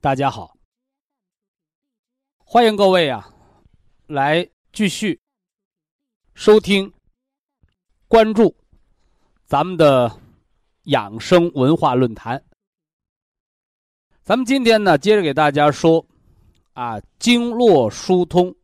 [0.00, 0.56] 大家好，
[2.44, 3.28] 欢迎各位啊，
[4.06, 5.20] 来继续
[6.34, 6.92] 收听、
[8.06, 8.54] 关注
[9.44, 10.08] 咱们的
[10.84, 12.40] 养生文化论坛。
[14.22, 16.06] 咱们今天呢，接着给大家说，
[16.74, 18.54] 啊，经络疏通，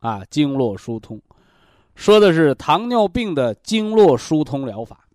[0.00, 1.22] 啊，经络疏通，
[1.94, 5.06] 说的是糖尿病的经络疏通疗法。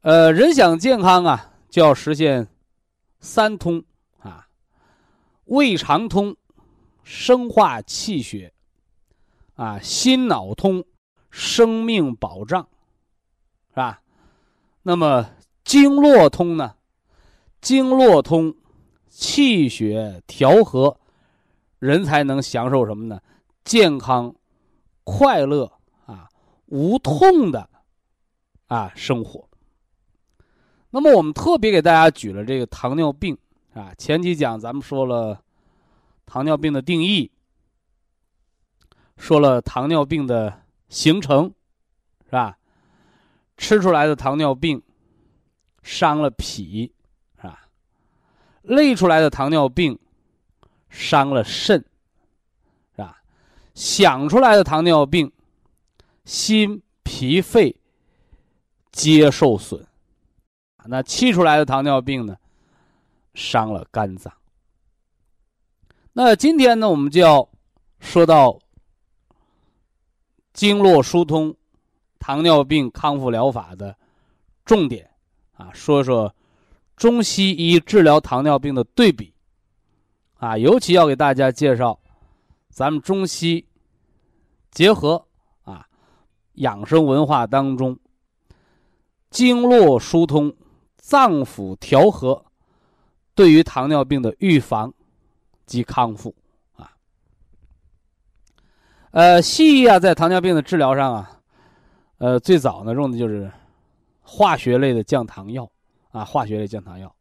[0.00, 2.48] 呃，人想健康啊，就要实现
[3.24, 3.82] 三通
[4.18, 4.46] 啊，
[5.46, 6.36] 胃肠通，
[7.02, 8.52] 生化气血，
[9.54, 10.84] 啊，心脑通，
[11.30, 12.68] 生命保障，
[13.70, 14.02] 是吧？
[14.82, 15.30] 那么
[15.64, 16.76] 经络通呢？
[17.62, 18.54] 经络通，
[19.08, 21.00] 气血调和，
[21.78, 23.22] 人才能享受什么呢？
[23.64, 24.34] 健康、
[25.02, 25.72] 快乐
[26.04, 26.28] 啊，
[26.66, 27.70] 无痛的
[28.66, 29.48] 啊生活。
[30.94, 33.36] 那么我们特别给大家举了这个糖尿病
[33.74, 35.42] 啊，前几讲咱们说了
[36.24, 37.28] 糖尿病的定义，
[39.16, 41.52] 说了糖尿病的形成，
[42.26, 42.56] 是吧？
[43.56, 44.80] 吃出来的糖尿病
[45.82, 46.92] 伤了脾
[47.38, 47.66] 是吧。
[48.62, 49.98] 累出来的糖尿病，
[50.90, 51.84] 伤了肾，
[52.94, 53.20] 是吧？
[53.74, 55.32] 想出来的糖尿病，
[56.24, 57.74] 心、脾、肺
[58.92, 59.84] 皆受损。
[60.86, 62.36] 那气出来的糖尿病呢，
[63.34, 64.32] 伤了肝脏。
[66.12, 67.48] 那今天呢，我们就要
[68.00, 68.58] 说到
[70.52, 71.54] 经络疏通、
[72.18, 73.96] 糖尿病康复疗法的
[74.64, 75.10] 重点
[75.52, 76.34] 啊，说说。
[76.96, 79.34] 中西医治疗糖尿病的对比，
[80.34, 81.98] 啊，尤其要给大家介绍，
[82.70, 83.66] 咱们中西
[84.70, 85.26] 结合
[85.64, 85.88] 啊，
[86.52, 87.98] 养生文化当中，
[89.28, 90.54] 经络疏通、
[91.06, 92.42] 脏腑调和，
[93.34, 94.90] 对于糖尿病的预防
[95.66, 96.34] 及康复
[96.76, 96.90] 啊。
[99.10, 101.40] 呃，西医啊，在糖尿病的治疗上啊，
[102.16, 103.52] 呃，最早呢用的就是
[104.22, 105.70] 化学类的降糖药。
[106.10, 107.12] 啊，化学类降糖药，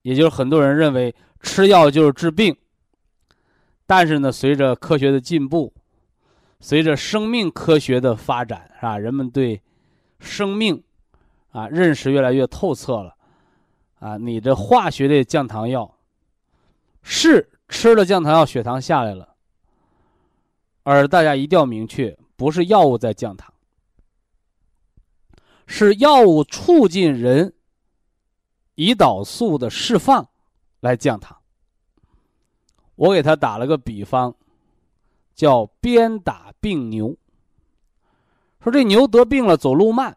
[0.00, 2.56] 也就是很多人认为吃药就是治病。
[3.84, 5.70] 但是呢，随着科学的进步，
[6.58, 8.96] 随着生命科学的发展，是吧？
[8.96, 9.60] 人们对
[10.18, 10.82] 生命
[11.52, 13.16] 啊认识越来越透彻了。
[14.00, 15.96] 啊，你的化学类降糖药
[17.02, 19.36] 是吃了降糖药，血糖下来了，
[20.82, 23.54] 而大家一定要明确，不是药物在降糖，
[25.66, 27.54] 是药物促进人。
[28.74, 30.26] 胰岛素的释放
[30.80, 31.36] 来降糖。
[32.94, 34.34] 我给他打了个比方，
[35.34, 37.14] 叫鞭打病牛。
[38.60, 40.16] 说这牛得病了，走路慢，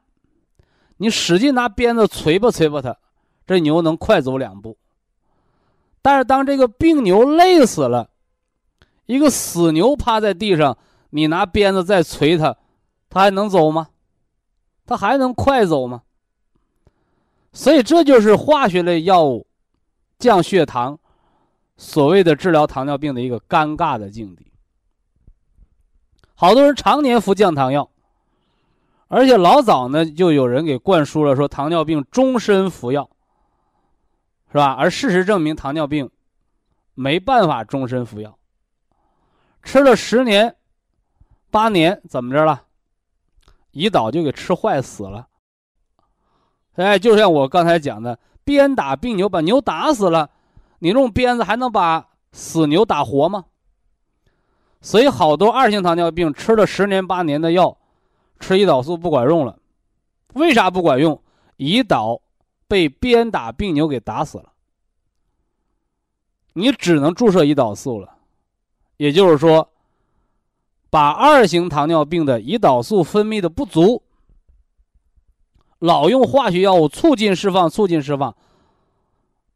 [0.97, 2.97] 你使劲拿鞭子捶吧捶吧它，
[3.45, 4.77] 这牛能快走两步。
[6.01, 8.09] 但是当这个病牛累死了，
[9.05, 10.77] 一个死牛趴在地上，
[11.09, 12.55] 你拿鞭子再捶它，
[13.09, 13.89] 它还能走吗？
[14.85, 16.03] 它还能快走吗？
[17.51, 19.47] 所以这就是化学类药物
[20.19, 20.99] 降血糖，
[21.77, 24.51] 所谓的治疗糖尿病的一个尴尬的境地。
[26.35, 27.89] 好多人常年服降糖药，
[29.07, 33.09] 而且老早呢就有人给灌输了说糖尿病终身服药，
[34.51, 34.73] 是吧？
[34.73, 36.09] 而事实证明糖尿病
[36.93, 38.37] 没办法终身服药，
[39.61, 40.55] 吃了十年、
[41.51, 42.63] 八年怎么着了？
[43.73, 45.27] 胰岛就给吃坏死了。
[46.75, 50.29] 哎，就像我刚才讲的，鞭打病牛，把牛打死了，
[50.79, 53.45] 你用鞭子还能把死牛打活吗？
[54.81, 57.77] 所以好多二型糖尿病吃了十年八年的药，
[58.39, 59.57] 吃胰岛素不管用了，
[60.33, 61.21] 为啥不管用？
[61.57, 62.21] 胰岛
[62.67, 64.51] 被鞭打病牛给打死了。
[66.53, 68.17] 你只能注射胰岛素了。
[68.97, 69.69] 也就是说，
[70.89, 74.01] 把二型糖尿病的胰岛素分泌的不足，
[75.79, 78.35] 老用化学药物促进释放，促进释放。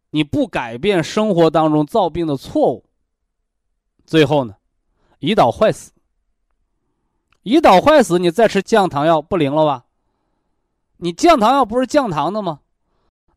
[0.10, 2.84] 你不改变生活当中造病的错误，
[4.06, 4.56] 最后呢，
[5.20, 5.92] 胰岛坏死。
[7.44, 9.86] 胰岛坏死，你再吃降糖药不灵了吧？
[10.98, 12.60] 你降糖药不是降糖的吗？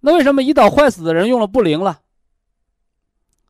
[0.01, 2.01] 那为什么胰岛坏死的人用了不灵了？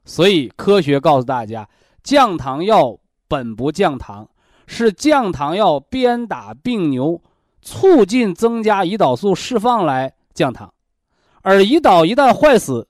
[0.05, 1.69] 所以科学告诉大家，
[2.03, 4.29] 降糖药本不降糖，
[4.67, 7.23] 是降糖药鞭打病牛，
[7.63, 10.75] 促进增加胰岛素释放来降糖，
[11.41, 12.87] 而胰岛一旦坏死，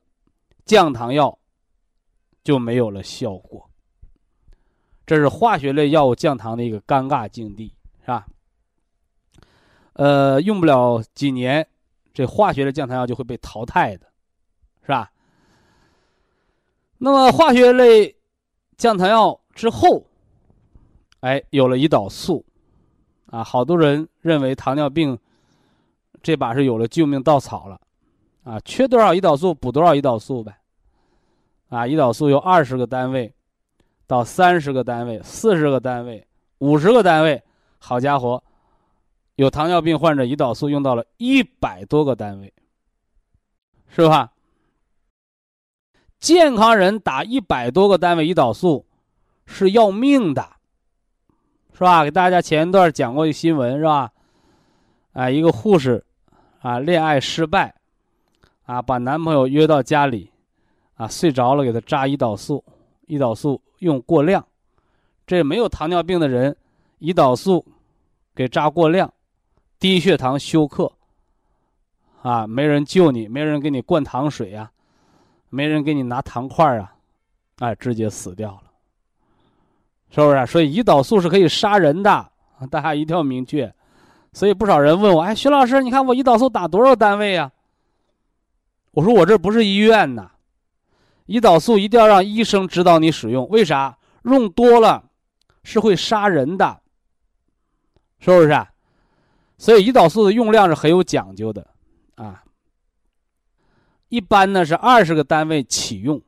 [0.65, 1.38] 降糖药
[2.43, 3.70] 就没有了效果。
[5.12, 7.70] 这是化学类药物降糖的一个尴尬境地，
[8.00, 8.26] 是吧？
[9.93, 11.69] 呃，用不了几年，
[12.14, 14.06] 这化学的降糖药就会被淘汰的，
[14.81, 15.12] 是吧？
[16.97, 18.17] 那么化学类
[18.79, 20.06] 降糖药之后，
[21.20, 22.43] 哎，有了胰岛素，
[23.26, 25.19] 啊，好多人认为糖尿病
[26.23, 27.79] 这把是有了救命稻草了，
[28.44, 30.56] 啊，缺多少胰岛素补多少胰岛素呗，
[31.69, 33.35] 啊，胰岛素有二十个单位
[34.12, 36.23] 到三十个单位、四十个单位、
[36.59, 37.43] 五十个单位，
[37.79, 38.43] 好家伙！
[39.37, 42.53] 有糖尿病患者胰岛素用到了一百多个单位，
[43.88, 44.31] 是吧？
[46.20, 48.85] 健康人打一百多个单位胰岛素
[49.47, 50.47] 是要命的，
[51.73, 52.05] 是吧？
[52.05, 54.12] 给大家前一段讲过一新闻，是吧？
[55.15, 56.05] 啊，一个护士
[56.61, 57.75] 啊，恋爱失败，
[58.67, 60.31] 啊，把男朋友约到家里，
[60.97, 62.62] 啊，睡着了给他扎胰岛素，
[63.06, 64.46] 胰岛素用过量，
[65.26, 66.56] 这没有糖尿病的人，
[67.00, 67.67] 胰岛素
[68.34, 69.12] 给扎过量。
[69.79, 70.93] 低血糖休克，
[72.23, 74.70] 啊，没人救你，没人给你灌糖水呀，
[75.50, 76.94] 没人给你拿糖块啊，
[77.58, 78.62] 哎，直接死掉了，
[80.11, 80.46] 是不是？
[80.46, 82.31] 所以胰岛素是可以杀人的，
[82.70, 83.75] 大家一定要明确。
[84.32, 87.50] 所以不少人问我，哎，徐老师，你看我胰岛素打多少单位呀？
[88.93, 90.31] 我说我这不是医院呐，
[91.26, 93.98] 胰岛素一定要让医生指导你使用，为啥？
[94.24, 95.10] 用多了
[95.64, 96.80] 是会杀人的，
[98.20, 98.66] 是不是？
[99.58, 101.66] 所以胰岛素的用量是很有讲究的，
[102.16, 102.42] 啊，
[104.08, 106.20] 一般呢是二十个单位起用，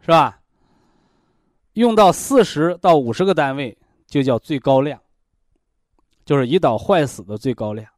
[0.00, 0.40] 是吧？
[1.74, 3.76] 用到四十到五十个单位
[4.06, 5.00] 就叫最高量，
[6.24, 7.88] 就是胰岛坏死的最高量。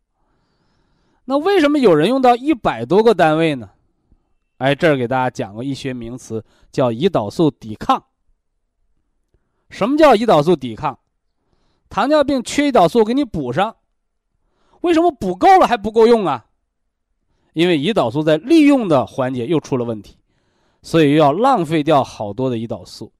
[1.24, 3.70] 那为什么有人用到一百多个单位呢？
[4.60, 8.04] 哎，这儿给大家讲个医学名词，叫胰岛素抵抗。
[9.70, 10.98] 什么叫胰岛素抵抗？
[11.88, 13.76] 糖尿病缺胰岛素，给你补上。
[14.82, 16.44] 为什么补够了还不够用啊？
[17.54, 20.18] 因为胰岛素在利用的环节又出了问题，
[20.82, 23.10] 所以又要浪费掉好多的胰岛素，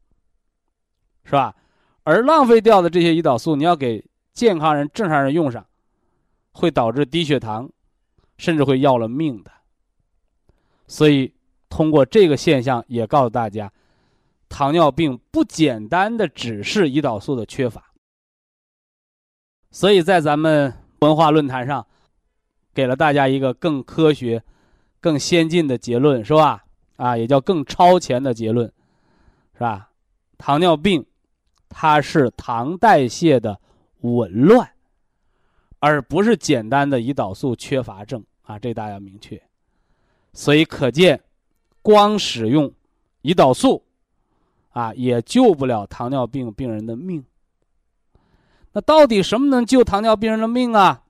[1.25, 1.57] 是吧？
[2.03, 4.05] 而浪费掉的这些胰岛素，你要给
[4.35, 5.65] 健康人、正常人用上，
[6.53, 7.71] 会导致低血糖，
[8.37, 9.51] 甚至会要了命的。
[10.91, 11.33] 所以，
[11.69, 13.73] 通过这个现象，也告诉大家，
[14.49, 17.93] 糖尿病不简单的只是胰岛素的缺乏。
[19.71, 20.75] 所以在咱们。
[21.01, 21.87] 文化论坛上，
[22.75, 24.45] 给了大家一个更科学、
[25.01, 26.63] 更先进的结论，是吧？
[26.97, 28.71] 啊，也叫更超前的结论，
[29.55, 29.93] 是吧？
[30.37, 31.07] 糖尿病，
[31.71, 33.59] 它是糖代谢的
[34.03, 34.71] 紊乱，
[35.79, 39.43] 而不是简单的胰岛素缺乏症啊，这大家要明确。
[40.33, 41.23] 所以可见，
[41.83, 42.73] 光使用
[43.23, 43.85] 胰岛素，
[44.71, 47.25] 啊，也救不了糖尿病病人的命。
[48.73, 51.03] 那到底什么能救糖尿病人的命啊？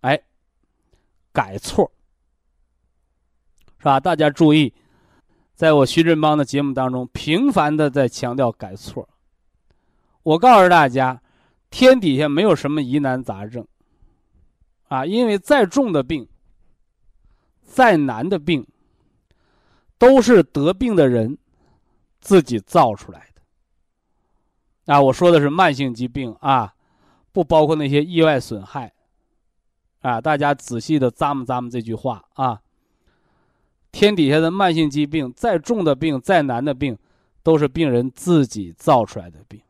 [0.00, 0.22] 哎，
[1.32, 1.90] 改错
[3.78, 3.98] 是吧？
[3.98, 4.72] 大家注意，
[5.54, 9.08] 在我徐振邦的节目当中，频繁的在强调改错。
[10.22, 11.20] 我告诉大家，
[11.68, 13.66] 天底下没有什么疑难杂症
[14.88, 16.28] 啊，因为再重的病、
[17.74, 18.64] 再难的病，
[19.98, 21.36] 都是得病的人
[22.20, 24.94] 自己造出来的。
[24.94, 26.72] 啊，我说的是慢性疾病啊。
[27.32, 28.92] 不包括那些意外损害，
[30.02, 32.62] 啊，大家仔细的咂摸咂摸这句话啊。
[33.90, 36.96] 天底下的慢性疾病，再重的病，再难的病，
[37.42, 39.60] 都是病人自己造出来的病。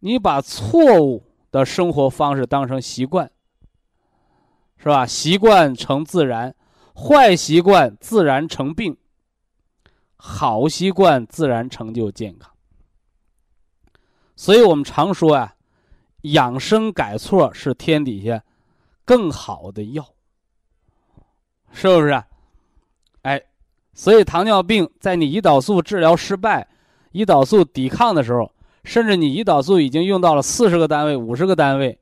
[0.00, 3.30] 你把错误的生活方式当成习惯，
[4.78, 5.06] 是吧？
[5.06, 6.54] 习惯成自然，
[6.94, 8.96] 坏习惯自然成病，
[10.16, 12.50] 好习惯自然成就健康。
[14.34, 15.52] 所以我们常说啊。
[16.22, 18.42] 养生改错是天底下
[19.04, 20.04] 更好的药，
[21.70, 22.20] 是不是？
[23.22, 23.40] 哎，
[23.94, 26.66] 所以糖尿病在你胰岛素治疗失败、
[27.12, 28.50] 胰岛素抵抗的时候，
[28.82, 31.96] 甚至你胰岛素已经用到了四十个单位、五十个单位，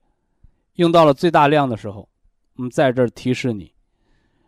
[0.76, 2.08] 用到了最大量的时候，
[2.56, 3.72] 我们在这儿提示你，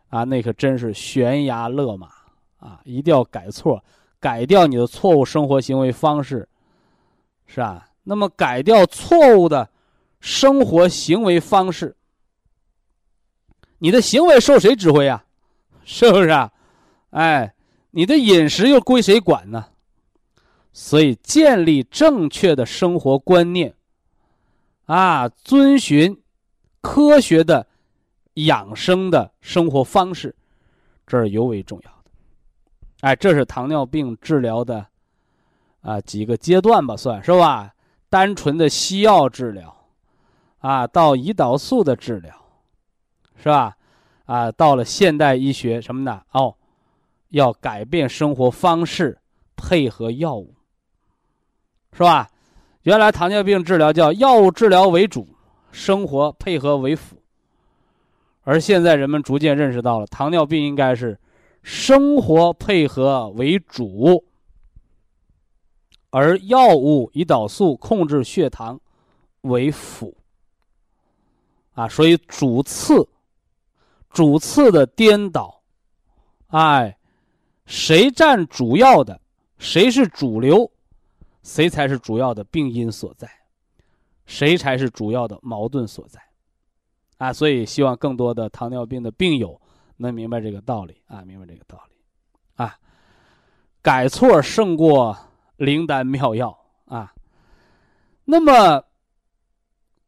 [0.09, 2.09] 啊，那可真是悬崖勒马
[2.59, 2.81] 啊！
[2.85, 3.83] 一定要改错，
[4.21, 6.49] 改掉你的错误生活行为方式，
[7.47, 7.89] 是吧？
[8.05, 9.69] 那么改掉错误的
[10.21, 11.97] 生活行为方式，
[13.79, 15.25] 你的行为受谁指挥啊？
[15.85, 16.53] 是不是啊？
[17.11, 17.55] 哎，
[17.91, 19.67] 你的饮食又归谁管呢？
[20.73, 23.75] 所以建立正确的生活观念，
[24.85, 26.23] 啊，遵循
[26.81, 27.67] 科学的
[28.37, 30.35] 养生的生活方式，
[31.07, 32.11] 这是尤为重要的。
[33.01, 34.87] 哎，这是糖尿病治疗的
[35.83, 37.75] 啊几个阶段吧，算是吧？
[38.09, 39.87] 单纯的西药治疗，
[40.59, 42.35] 啊，到胰岛素的治疗，
[43.37, 43.77] 是吧？
[44.25, 46.23] 啊，到了现代医学什么呢？
[46.33, 46.55] 哦。
[47.31, 49.19] 要改变生活方式，
[49.57, 50.55] 配合药物，
[51.93, 52.31] 是吧？
[52.83, 55.29] 原来糖尿病治疗叫药物治疗为主，
[55.73, 57.16] 生活配合为辅。
[58.47, 61.19] 而现在人们逐渐认识到了，糖尿病应该是
[61.65, 64.25] 生活配合为主，
[66.11, 68.81] 而药物、胰岛素控制血糖
[69.41, 70.17] 为辅。
[71.75, 73.09] 啊，所以主次，
[74.11, 75.61] 主次的颠倒，
[76.47, 76.97] 哎。
[77.69, 79.21] 谁占主要的，
[79.59, 80.71] 谁是主流，
[81.43, 83.29] 谁才是主要的病因所在，
[84.25, 86.21] 谁才是主要的矛盾所在，
[87.19, 87.33] 啊！
[87.33, 89.61] 所以希望更多的糖尿病的病友
[89.97, 91.97] 能明白这个道理啊，明白这个道理，
[92.57, 92.79] 啊，
[93.81, 95.17] 改错胜过
[95.57, 97.13] 灵丹妙药啊。
[98.25, 98.85] 那么，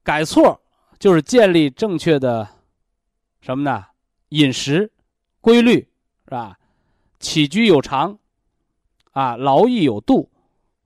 [0.02, 0.60] 改错
[0.98, 2.48] 就是建立正确的
[3.40, 3.86] 什么呢？
[4.30, 4.90] 饮食
[5.40, 5.88] 规律
[6.24, 6.58] 是吧？
[7.20, 8.18] 起居有常，
[9.12, 10.30] 啊，劳逸有度，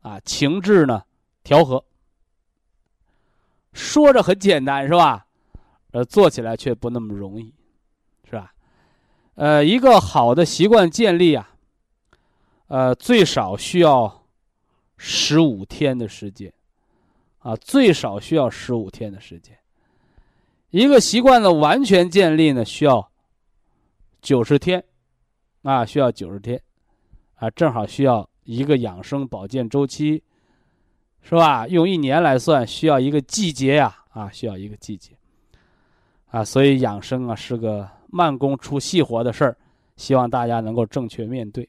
[0.03, 1.03] 啊，情志呢
[1.43, 1.85] 调和。
[3.73, 5.27] 说着很简单是吧？
[5.93, 7.55] 呃，做起来却不那么容易，
[8.25, 8.53] 是吧？
[9.37, 11.55] 呃，一个好的习惯建立啊，
[12.67, 14.27] 呃，最少需要
[14.97, 16.53] 十五天的时间，
[17.39, 19.57] 啊，最少需要十五天的时间。
[20.71, 23.11] 一个习惯的完全建立呢，需要
[24.21, 24.85] 九十天。
[25.63, 26.61] 啊，需要九十天，
[27.37, 30.21] 啊，正好需要一个养生保健周期，
[31.23, 31.69] 是吧？
[31.69, 35.13] 用一年来算，需要一个季节呀，啊，需要一个季节，
[36.33, 39.57] 啊，所以养生啊是个慢工出细活的事儿，
[39.97, 41.69] 希望大家能够正确面对。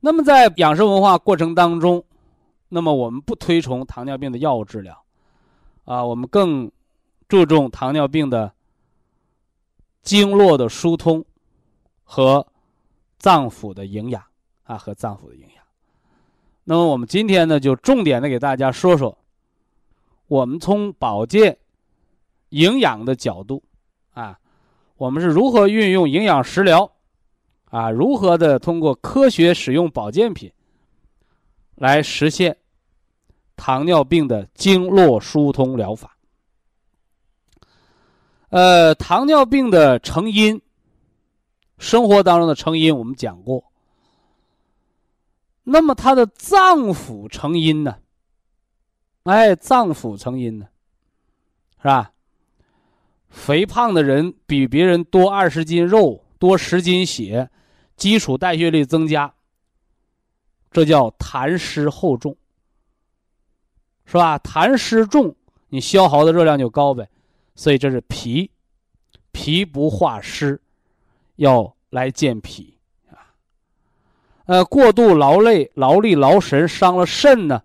[0.00, 2.02] 那么在养生文化过程当中，
[2.68, 5.00] 那么我们不推崇糖尿病的药物治疗，
[5.84, 6.68] 啊，我们更
[7.28, 8.52] 注重糖尿病的
[10.02, 11.24] 经络的疏通。
[12.12, 12.44] 和
[13.20, 14.20] 脏腑的营养
[14.64, 15.64] 啊，和脏腑的营养。
[16.64, 19.16] 那么我们今天呢，就重点的给大家说说，
[20.26, 21.56] 我们从保健、
[22.50, 23.62] 营养的角度
[24.12, 24.38] 啊，
[24.96, 26.90] 我们是如何运用营养食疗
[27.64, 30.52] 啊，如何的通过科学使用保健品
[31.74, 32.56] 来实现
[33.56, 36.16] 糖尿病的经络疏通疗法。
[38.50, 40.60] 呃，糖尿病的成因。
[41.78, 43.64] 生活当中的成因我们讲过，
[45.62, 47.96] 那么它的脏腑成因呢？
[49.22, 50.68] 哎，脏腑成因呢，
[51.78, 52.12] 是吧？
[53.30, 57.48] 肥胖的人比别人多二十斤肉，多十斤血，
[57.96, 59.32] 基础代谢率增加，
[60.70, 62.36] 这叫痰湿厚重，
[64.04, 64.38] 是吧？
[64.40, 65.34] 痰湿重，
[65.68, 67.08] 你消耗的热量就高呗，
[67.54, 68.50] 所以这是脾，
[69.32, 70.60] 脾不化湿。
[71.36, 72.76] 要来健脾
[73.08, 73.32] 啊，
[74.44, 77.62] 呃，过度劳累、劳力、劳神伤了肾呢，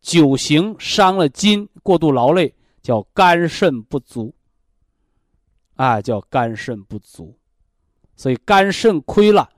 [0.00, 4.32] 久行伤了筋，过度劳累叫肝肾不足，
[5.78, 7.38] 啊，叫肝肾不足，
[8.16, 9.48] 所以肝肾亏了，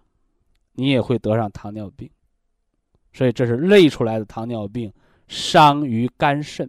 [0.75, 2.11] 你也会得上糖尿病，
[3.15, 4.93] 所以这是累出来的糖尿病，
[5.29, 6.69] 伤于肝肾，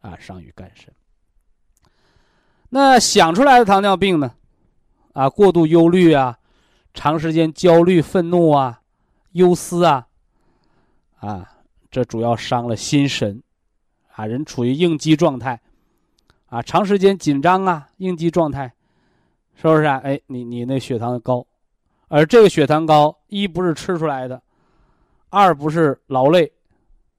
[0.00, 0.94] 啊，伤于肝肾。
[2.68, 4.34] 那想出来的糖尿病呢？
[5.14, 6.38] 啊，过度忧虑啊，
[6.94, 8.82] 长时间焦虑、愤怒啊，
[9.32, 10.06] 忧思啊，
[11.16, 11.50] 啊，
[11.90, 13.42] 这主要伤了心神，
[14.14, 15.60] 啊，人处于应激状态，
[16.46, 18.74] 啊，长时间紧张啊，应激状态，
[19.56, 20.00] 是不是啊？
[20.04, 21.44] 哎，你你那血糖高，
[22.08, 24.40] 而这个血糖高，一不是吃出来的，
[25.30, 26.52] 二不是劳累，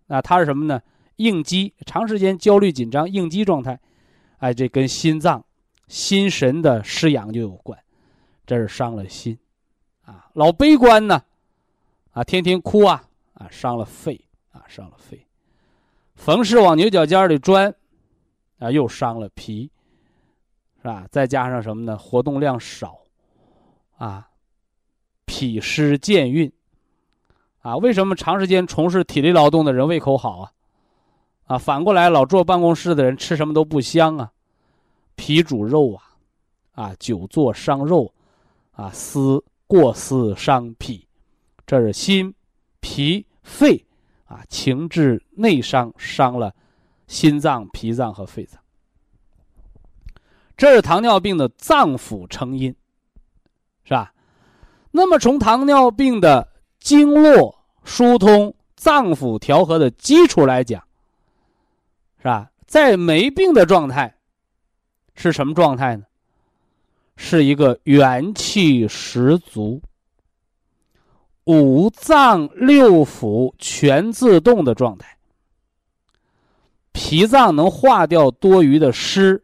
[0.08, 0.82] 啊，它是什么呢？
[1.16, 3.80] 应激，长时间焦虑紧张，应激状态，
[4.38, 5.44] 哎，这跟心脏、
[5.88, 7.78] 心神的失养就有关。
[8.46, 9.38] 这是伤了心，
[10.06, 11.22] 啊，老悲观呢，
[12.12, 13.04] 啊，天天哭啊，
[13.34, 15.20] 啊，伤了肺啊，伤了肺。
[16.16, 17.74] 逢事往牛角尖里钻，
[18.60, 19.70] 啊，又伤了脾，
[20.88, 21.06] 是吧？
[21.12, 21.98] 再加上什么呢？
[21.98, 22.98] 活动量少，
[23.98, 24.30] 啊，
[25.26, 26.50] 脾湿健运，
[27.60, 30.52] 啊，为什么长时间从事体力劳动的人胃口好啊？
[31.48, 34.32] 啊，反过来老坐办公室的人吃什么都不香啊？
[35.18, 36.04] 脾主肉啊，
[36.72, 38.14] 啊，久坐伤肉，
[38.72, 39.44] 啊，思。
[39.70, 41.06] 过思伤脾，
[41.66, 42.34] 这是心、
[42.80, 43.86] 脾、肺
[44.24, 46.56] 啊，情志内伤，伤了
[47.06, 48.58] 心脏、脾脏和肺脏。
[50.58, 52.76] 这是糖尿病的脏腑成因，
[53.84, 54.12] 是吧？
[54.92, 56.50] 那么从糖尿病的
[56.80, 60.84] 经络疏通、脏腑调和的基础来讲，
[62.18, 62.50] 是吧？
[62.66, 64.16] 在没病的状态
[65.14, 66.04] 是什么状态呢？
[67.16, 69.82] 是一个元气十足、
[71.46, 75.18] 五脏六腑全自动的状态。
[76.92, 79.44] 脾脏能化掉多余的湿，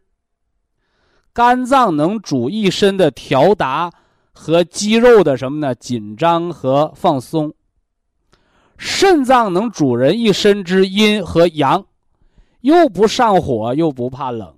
[1.34, 3.92] 肝脏能主一身的调达
[4.32, 5.74] 和肌肉的什么呢？
[5.74, 7.52] 紧张和放松。
[8.78, 11.84] 肾脏能主人一身之阴和阳，
[12.62, 14.54] 又不上火又不怕冷，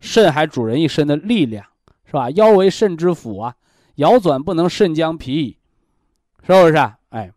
[0.00, 1.66] 肾还主人一身的力量。
[2.04, 2.28] 是吧？
[2.32, 3.54] 腰为肾之府啊，
[3.94, 5.56] 腰转不能肾将脾矣，
[6.46, 6.76] 是不是？
[7.08, 7.32] 哎，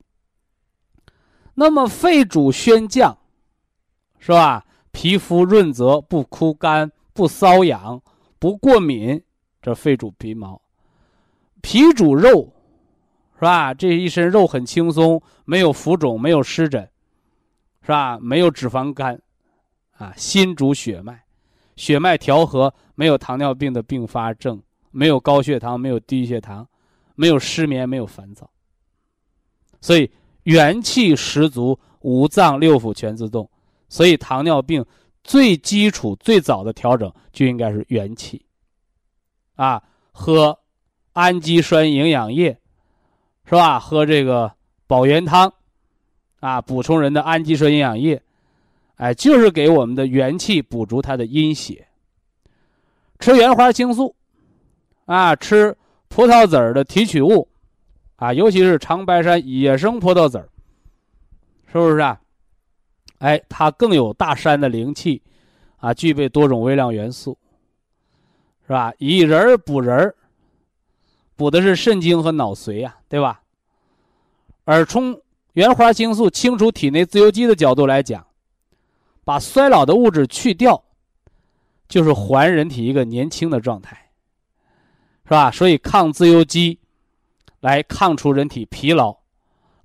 [1.54, 3.18] 那么肺主宣降，
[4.20, 4.66] 是吧？
[4.92, 8.02] 皮肤润泽，不枯干，不瘙痒，
[8.46, 9.20] 不过敏，
[9.60, 10.62] 这肺主皮毛。
[11.64, 12.54] 脾主肉，
[13.34, 13.74] 是吧？
[13.74, 16.88] 这一身肉很轻松，没有浮肿，没有湿疹，
[17.82, 18.20] 是吧？
[18.20, 19.20] 没有脂肪肝，
[19.98, 21.24] 啊，心主血脉，
[21.76, 24.62] 血脉调和，没有糖尿病的并发症。
[24.92, 26.68] 没有高血糖，没有低血糖，
[27.16, 28.48] 没有失眠，没有烦躁，
[29.82, 30.12] 所以
[30.44, 33.50] 元气十足，五脏六腑全自动。
[33.90, 34.86] 所以糖尿病
[35.26, 38.46] 最基础、最早的调整就应该是元气，
[39.56, 40.58] 啊，喝
[41.14, 42.56] 氨基酸营养液，
[43.46, 43.80] 是吧？
[43.80, 44.54] 喝这个
[44.86, 45.52] 保元汤，
[46.40, 48.22] 啊，补充人的氨基酸营养液，
[48.98, 51.88] 哎，就是给我们的元气补足它的阴血。
[53.20, 54.16] 吃原花青素。
[55.06, 57.48] 啊，吃葡萄籽儿的提取物，
[58.16, 60.50] 啊，尤其是长白山野生葡萄籽儿，
[61.72, 62.20] 是不是啊？
[63.20, 65.22] 哎，它更有大山的灵气，
[65.78, 67.38] 啊，具备多种微量元素，
[68.68, 68.94] 是吧？
[68.98, 70.14] 以人补人，
[71.36, 73.42] 补的是肾精和脑髓呀，对吧？
[74.64, 75.20] 而从
[75.54, 78.26] 原花青素清除体内自由基的角度来讲，
[79.24, 80.84] 把衰老的物质去掉，
[81.88, 84.02] 就是还人体一个年轻的状态。
[85.28, 85.50] 是吧？
[85.50, 86.78] 所以抗自由基，
[87.60, 89.18] 来抗除人体疲劳，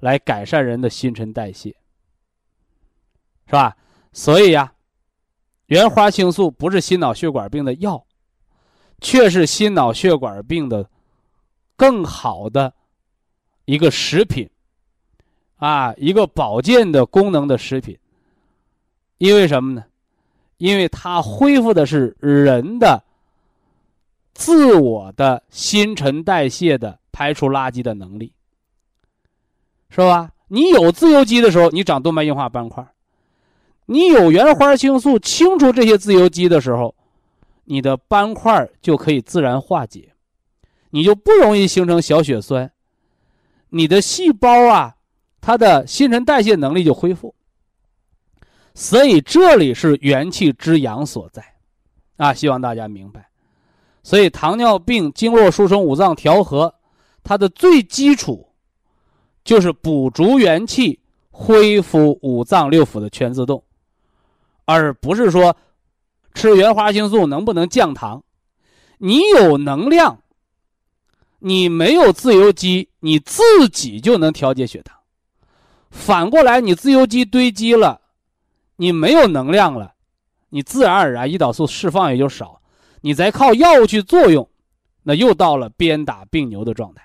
[0.01, 1.75] 来改善人的新陈代谢，
[3.51, 3.77] 是吧？
[4.13, 4.73] 所以呀，
[5.67, 8.07] 原花青素不是心脑血管病的药，
[9.01, 10.89] 却是心脑血管病的
[11.75, 12.73] 更好的
[13.65, 14.49] 一个食品，
[15.57, 17.99] 啊，一个保健的功能的食品。
[19.19, 19.85] 因为什么呢？
[20.59, 23.03] 因为它恢复的是人的。
[24.33, 28.33] 自我的新陈代谢的排除垃圾的能力，
[29.91, 30.31] 是吧？
[30.49, 32.83] 你有自由基的时候，你长动脉硬化斑块；
[33.93, 36.95] 你有原花青素清除这些自由基的时候，
[37.65, 40.13] 你的斑块就可以自然化解，
[40.91, 42.71] 你就不容易形成小血栓，
[43.71, 44.95] 你的细胞啊，
[45.41, 47.35] 它的新陈代谢能力就恢复。
[48.75, 51.45] 所以这里是元气之阳所在，
[52.17, 53.29] 啊，希望大家明白。
[54.05, 56.73] 所以，糖尿病经络疏通、五脏调和，
[57.25, 58.51] 它的最基础
[59.43, 61.01] 就是补足元气、
[61.33, 63.61] 恢复五脏六腑的全自动，
[64.71, 65.57] 而不是说
[66.35, 68.23] 吃原花青素能不能降糖。
[68.99, 70.21] 你有能量，
[71.39, 74.97] 你没有自由基，你自己就能调节血糖。
[75.91, 78.01] 反过来，你自由基堆积了，
[78.77, 79.95] 你没有能量了，
[80.51, 82.61] 你自然而然胰岛素释放也就少。
[83.01, 84.49] 你再靠药物去作用，
[85.03, 87.03] 那又到了鞭打病牛的状态。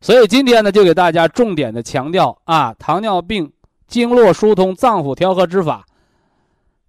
[0.00, 3.50] 所以今天呢，就给大家重点的强调啊，糖尿病
[3.86, 5.86] 经络疏通、脏腑调和之法，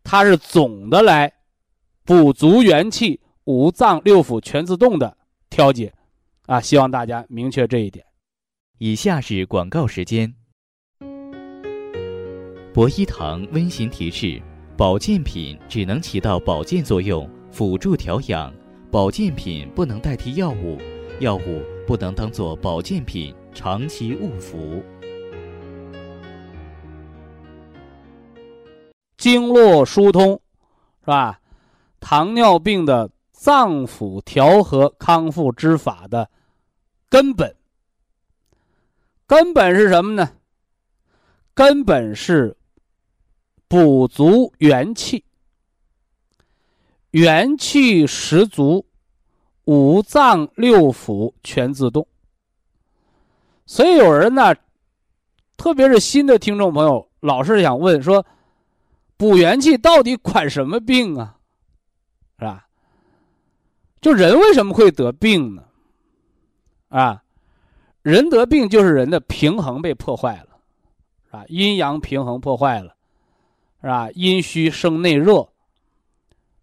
[0.07, 1.33] 它是总的来
[2.03, 5.17] 补足元气、五脏六腑全自动的
[5.49, 5.91] 调节
[6.45, 8.05] 啊，希望大家明确这一点。
[8.77, 10.31] 以下是广告时间。
[12.71, 14.39] 博一堂温馨提示：
[14.77, 17.27] 保健品只能起到保健作用。
[17.51, 18.53] 辅助调养，
[18.91, 20.77] 保健品不能代替药物，
[21.21, 24.83] 药物不能当做保健品长期误服。
[29.25, 30.39] 经络疏通，
[30.99, 31.39] 是吧？
[31.99, 36.29] 糖尿病的脏腑调和康复之法的
[37.09, 37.55] 根本，
[39.25, 40.33] 根本是什么呢？
[41.55, 42.55] 根本是
[43.67, 45.25] 补足元气，
[47.09, 48.85] 元气十足，
[49.63, 52.07] 五脏六腑全自动。
[53.65, 54.53] 所以有人呢，
[55.57, 58.23] 特别是新的听众朋友，老是想问说。
[59.17, 61.37] 补元气到底管什么病啊？
[62.37, 62.67] 是吧？
[64.01, 65.63] 就人为什么会得病呢？
[66.89, 67.23] 啊，
[68.01, 70.59] 人得病就是人的平衡被破坏了，
[71.31, 72.95] 啊，阴阳平衡破坏了，
[73.81, 74.09] 是吧？
[74.11, 75.47] 阴虚生内热，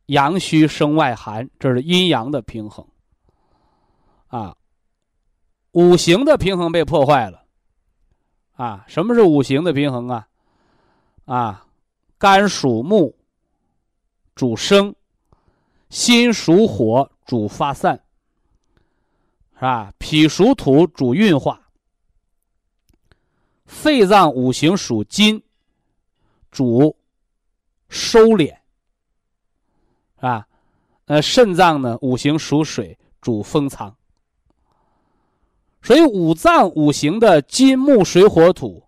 [0.07, 2.87] 阳虚生外寒，这是阴阳的平衡。
[4.29, 4.57] 啊，
[5.73, 7.43] 五行的平衡被破坏了。
[8.53, 10.29] 啊，什么是五行的平衡啊？
[11.25, 11.62] 啊？
[12.23, 13.17] 肝属木，
[14.37, 14.95] 主生；
[15.91, 18.01] 心属火，主发散，
[19.55, 19.93] 是吧？
[19.99, 21.59] 脾属土，主运化；
[23.65, 25.43] 肺脏五行属金，
[26.53, 26.97] 主
[27.89, 28.51] 收敛，
[30.15, 30.47] 是吧？
[31.07, 33.97] 呃，肾脏呢，五行属水，主封藏。
[35.83, 38.82] 所以五脏五行的金木水火土。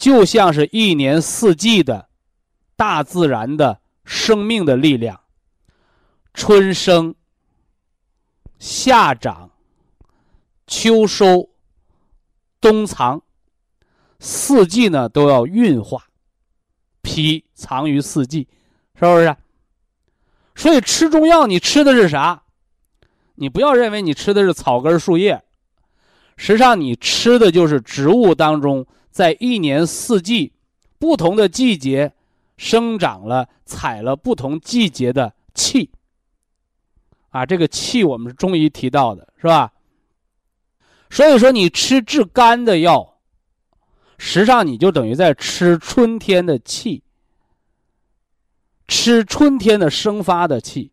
[0.00, 2.08] 就像是一年四季的
[2.74, 5.20] 大自然的生命的力量，
[6.32, 7.14] 春生、
[8.58, 9.50] 夏长、
[10.66, 11.50] 秋收、
[12.62, 13.20] 冬藏，
[14.18, 16.06] 四季呢都要运化，
[17.02, 18.48] 脾藏于四季，
[18.94, 19.36] 是不是？
[20.54, 22.42] 所以吃中药，你吃的是啥？
[23.34, 25.42] 你不要认为你吃的是草根树叶，
[26.38, 28.86] 实际上你吃的就是植物当中。
[29.10, 30.52] 在一年四季
[30.98, 32.12] 不同的季节
[32.56, 35.90] 生长了，采了不同季节的气。
[37.30, 39.72] 啊，这个气我们是中医提到的，是吧？
[41.10, 43.18] 所以说，你吃治肝的药，
[44.18, 47.02] 实际上你就等于在吃春天的气，
[48.86, 50.92] 吃春天的生发的气。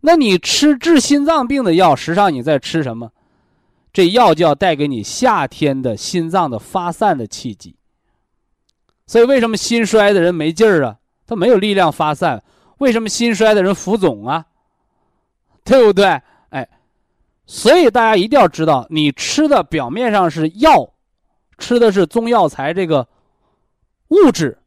[0.00, 3.12] 那你吃治心脏病的药，实际上你在吃什么？
[3.92, 7.76] 这药就要带给你夏天的心脏的发散的气机，
[9.06, 10.96] 所以为什么心衰的人没劲儿啊？
[11.26, 12.42] 他没有力量发散。
[12.78, 14.46] 为什么心衰的人浮肿啊？
[15.62, 16.20] 对不对？
[16.48, 16.68] 哎，
[17.46, 20.92] 所以大家一定要知道，你吃的表面上是药，
[21.58, 23.06] 吃的是中药材这个
[24.08, 24.58] 物质，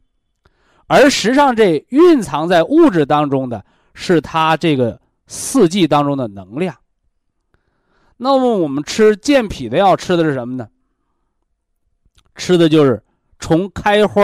[0.86, 6.74] 而实际上这蕴藏在物质当中的是它这个四季当中的能量。
[8.18, 10.68] 那么我们吃健脾的药，吃的是什么呢？
[12.34, 13.02] 吃的就是
[13.38, 14.22] 从开花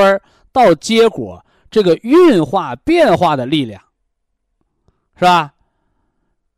[0.50, 3.82] 到结果这个运化变化的力量，
[5.16, 5.52] 是吧？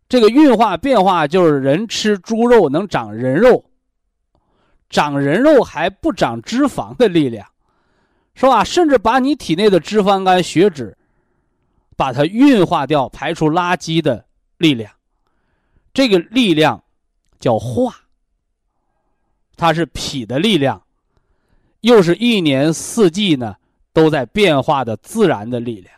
[0.09, 3.65] 这个运化变化就是人吃猪肉能长人肉，
[4.89, 7.45] 长人肉还不长脂肪的力量，
[8.35, 8.63] 是吧？
[8.63, 10.97] 甚至把你体内的脂肪肝、血脂，
[11.97, 14.25] 把它运化掉，排出垃圾的
[14.59, 14.93] 力量，
[15.93, 16.84] 这个力量。
[17.45, 17.95] 叫化，
[19.55, 20.83] 它是脾的力量，
[21.83, 23.57] 又是一年四季呢
[23.93, 25.95] 都在变化的自然的力量。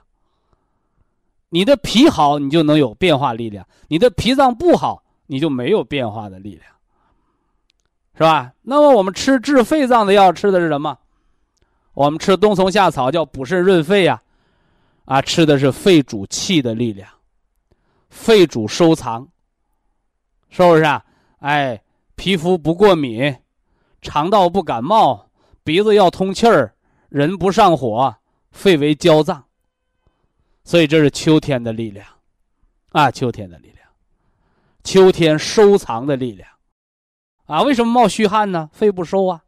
[1.50, 6.64] 你的脾好，你就能有变化力量；你的脾脏不好，你就没有变化的力量，
[8.14, 8.52] 是吧？
[8.62, 10.98] 那么我们吃治肺脏的药，吃的是什么？
[11.94, 14.20] 我们吃冬虫夏草，叫补肾润肺呀，
[15.04, 17.08] 啊，吃的是肺主气的力量，
[18.10, 19.28] 肺主收藏，
[20.50, 21.04] 是不是啊？
[21.40, 21.82] 哎，
[22.14, 23.36] 皮肤不过敏，
[24.00, 25.28] 肠道不感冒，
[25.62, 26.74] 鼻子要通气儿，
[27.10, 28.16] 人不上火，
[28.50, 29.44] 肺为焦脏。
[30.64, 32.06] 所以这是秋天的力量，
[32.90, 33.86] 啊，秋天的力量，
[34.82, 36.48] 秋天收藏的力量，
[37.44, 38.70] 啊，为什么冒虚汗呢？
[38.72, 39.44] 肺不收啊。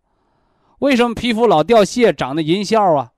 [0.81, 3.13] 为什么皮肤老掉屑，长的银屑啊？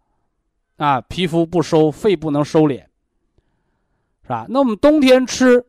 [0.76, 2.84] 啊，皮肤不收，肺不能收敛，
[4.22, 4.46] 是吧？
[4.48, 5.66] 那我们冬天吃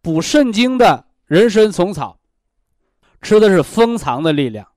[0.00, 1.04] 补肾精的。
[1.32, 2.18] 人参虫草，
[3.22, 4.68] 吃的是封藏的力量。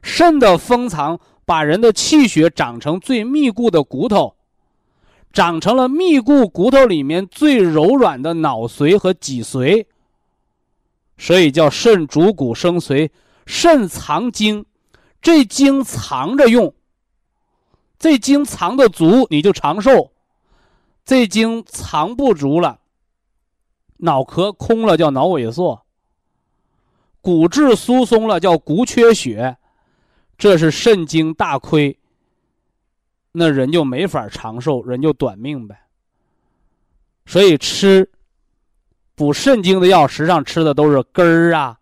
[0.00, 4.36] 肾的封藏把人的气血长成最密固的骨头，
[5.32, 9.86] 长成了密固骨头里面最柔软的脑髓和脊髓。
[11.18, 13.10] 所以叫肾主骨生髓，
[13.44, 14.64] 肾藏精，
[15.20, 16.72] 这精藏着用。
[17.98, 20.12] 这精藏的足，你就长寿；
[21.04, 22.78] 这精藏不足了。
[23.98, 25.84] 脑壳空了叫脑萎缩，
[27.20, 29.56] 骨质疏松了，叫骨缺血，
[30.36, 31.98] 这是肾精大亏，
[33.32, 35.78] 那人就没法长寿，人就短命呗。
[37.24, 38.08] 所以吃
[39.14, 41.78] 补肾精的药，实际上吃的都是根儿啊，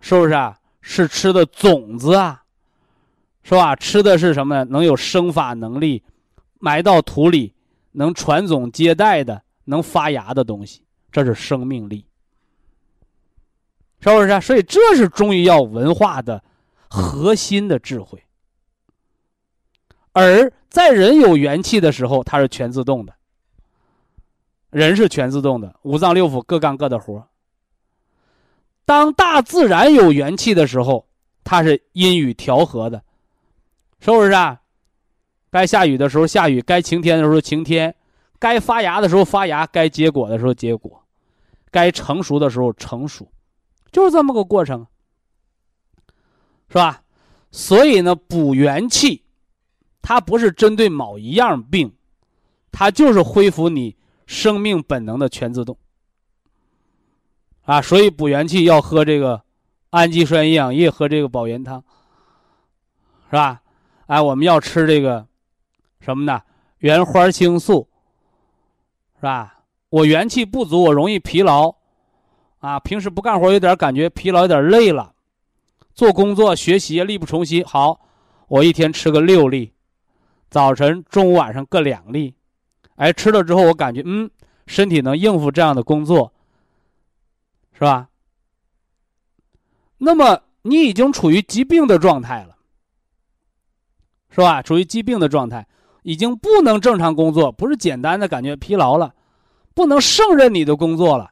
[0.00, 0.58] 是不是啊？
[0.80, 2.42] 是吃的种子啊，
[3.42, 3.76] 是吧？
[3.76, 4.64] 吃的是什么呢？
[4.64, 6.02] 能有生发能力，
[6.60, 7.52] 埋到土里
[7.92, 12.04] 能传宗接代的，能发芽的东西，这是生命力，
[14.00, 14.40] 是不是？
[14.40, 16.42] 所以这是中医药文化的
[16.88, 18.22] 核心的智慧。
[20.12, 23.14] 而在人有元气的时候，它是全自动的。
[24.70, 27.26] 人是全自动的，五脏六腑各干各的活
[28.84, 31.06] 当大自然有元气的时候，
[31.42, 33.02] 它是阴雨调和的，
[34.00, 34.60] 是不是啊？
[35.50, 37.94] 该下雨的时候下雨，该晴天的时候晴天，
[38.38, 41.04] 该发芽的时候发芽，该结果的时候结果，
[41.70, 43.30] 该成熟的时候成熟，
[43.90, 44.86] 就是这么个过程，
[46.68, 47.02] 是吧？
[47.50, 49.24] 所以呢，补元气，
[50.02, 51.94] 它不是针对某一样病，
[52.70, 53.96] 它就是恢复你。
[54.28, 55.78] 生命本能的全自动
[57.62, 59.42] 啊，所以补元气要喝这个
[59.88, 61.82] 氨基酸营养液，喝这个保元汤，
[63.30, 63.62] 是吧？
[64.06, 65.26] 哎，我们要吃这个
[66.00, 66.42] 什么呢？
[66.80, 67.88] 原花青素，
[69.18, 69.60] 是吧？
[69.90, 71.74] 我元气不足，我容易疲劳
[72.60, 75.14] 啊，平时不干活有点感觉疲劳，有点累了，
[75.94, 77.64] 做工作学习力不从心。
[77.64, 78.00] 好，
[78.46, 79.72] 我一天吃个六粒，
[80.50, 82.34] 早晨、中午、晚上各两粒。
[82.96, 84.30] 哎，吃了之后我感觉，嗯，
[84.66, 86.32] 身体能应付这样的工作，
[87.72, 88.08] 是吧？
[89.98, 92.56] 那么你已经处于疾病的状态了，
[94.30, 94.62] 是吧？
[94.62, 95.66] 处于疾病的状态，
[96.08, 99.14] 已经不能正常工作，不是简单的感觉疲劳了，
[99.74, 101.30] 不能胜任你的工作了，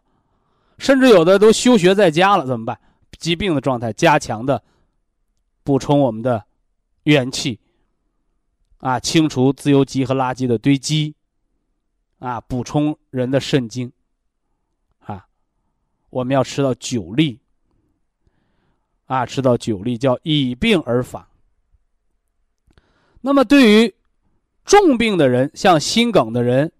[0.77, 2.79] 甚至有的都休学在家了，怎么办？
[3.19, 4.62] 疾病的状态，加强的
[5.62, 6.45] 补充我们的
[7.05, 7.59] 元气，
[8.77, 11.15] 啊，清除自由基和垃圾的堆积。
[12.19, 13.91] 啊，补充人的肾精，
[15.01, 15.27] 啊，
[16.11, 17.39] 我们要吃到九粒，
[19.07, 21.27] 啊，吃到九粒叫以病而访。
[23.21, 23.95] 那么对于
[24.66, 26.70] 重病的人，像心梗的人，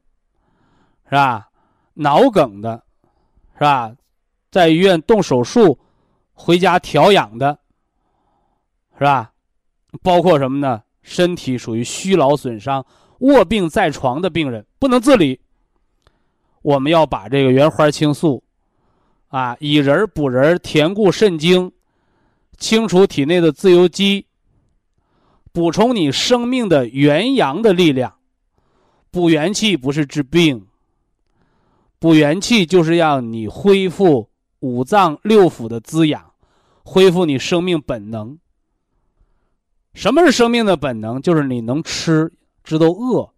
[1.07, 1.49] 是吧？
[1.94, 2.83] 脑梗的，
[3.55, 3.96] 是吧？
[4.51, 5.79] 在医院动手术，
[6.35, 7.59] 回家调养的，
[8.99, 9.33] 是吧？
[10.03, 10.83] 包括什么呢？
[11.03, 12.85] 身体属于虚劳损伤。
[13.20, 15.40] 卧病在床的病人不能自理，
[16.61, 18.42] 我们要把这个原花青素，
[19.29, 21.72] 啊，以仁补仁，填固肾精，
[22.59, 24.26] 清除体内的自由基，
[25.57, 28.16] 补充你生命的元阳的力量。
[29.11, 30.66] 补元气不是治病，
[31.99, 34.29] 补元气就是让你恢复
[34.61, 36.33] 五脏六腑的滋养，
[36.85, 38.38] 恢复你生命本能。
[39.95, 41.23] 什么是生命的本能？
[41.23, 42.31] 就是你能吃。
[42.62, 43.31] 知道饿，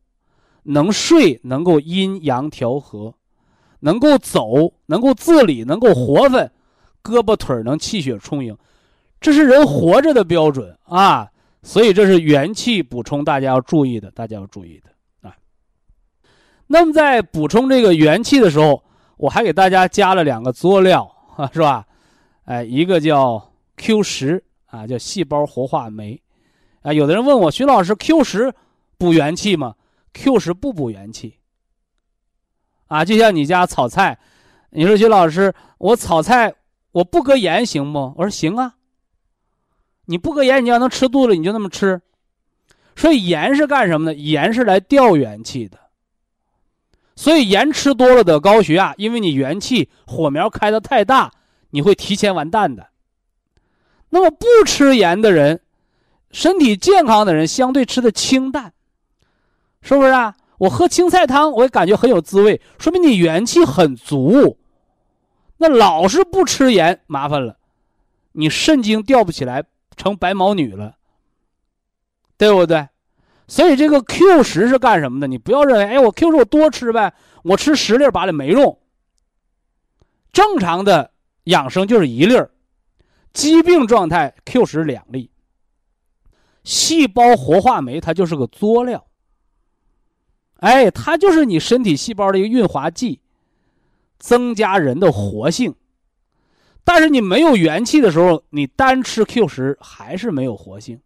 [0.64, 3.14] 能睡，能够阴阳调和，
[3.78, 6.50] 能够走，能够自理，能够活分，
[7.00, 8.58] 胳膊腿能气血充盈，
[9.20, 11.30] 这是人活着的标准啊！
[11.62, 15.36] 所以这是元气补充，大家要注意的，大家要注意的啊。
[16.66, 18.82] 那么在补充这个元气的时候，
[19.16, 21.86] 我还给大家加了两个佐料啊， 是吧？
[22.44, 26.20] 哎，一个叫 Q 十啊，叫细胞活化酶
[26.82, 26.92] 啊。
[26.92, 28.54] 有的人问我，徐老师，Q 十。
[29.00, 29.76] 补元气吗
[30.12, 31.36] ？Q 十不补元气。
[32.88, 34.18] 啊，就像你家炒菜，
[34.70, 36.52] 你说徐老师，我炒菜
[36.90, 38.12] 我不搁盐行不？
[38.16, 38.74] 我说行啊。
[40.10, 42.00] 你不搁盐，你要能吃肚子，你就那么吃。
[42.96, 44.14] 所以盐是干什么的？
[44.14, 45.78] 盐是来调元气的。
[47.14, 51.30] 所以盐吃多了得高血压，因为你元气火苗开的太大，
[51.70, 52.88] 你会提前完蛋的。
[54.08, 55.60] 那么不吃盐的人，
[56.30, 58.72] 身体健康的人，相对吃的清淡。
[59.82, 60.34] 是不是啊？
[60.56, 64.56] 我喝青菜汤，我也感觉很有滋味，说明你元气很足。
[65.58, 67.58] 那老是不吃盐，麻烦了，
[68.32, 69.64] 你肾精调不起来，
[69.98, 70.96] 成白毛女了，
[72.38, 72.88] 对不对？
[73.46, 75.26] 所以这个 Q 十是干什么的？
[75.26, 78.78] 你不要认为，哎，我 Q 十我多吃呗，我吃十粒八粒没用。
[80.32, 81.10] 正常的
[81.44, 82.50] 养生就是一粒儿，
[83.32, 85.30] 疾病状态 Q 十两粒。
[86.62, 89.06] 细胞活化酶它就是个佐料。
[90.56, 93.20] 哎，它就是你身体细胞的一个润滑剂，
[94.18, 95.74] 增加人的活性。
[96.88, 100.98] 但是你没有元气的时候，你单吃 Q 十还是没有活性。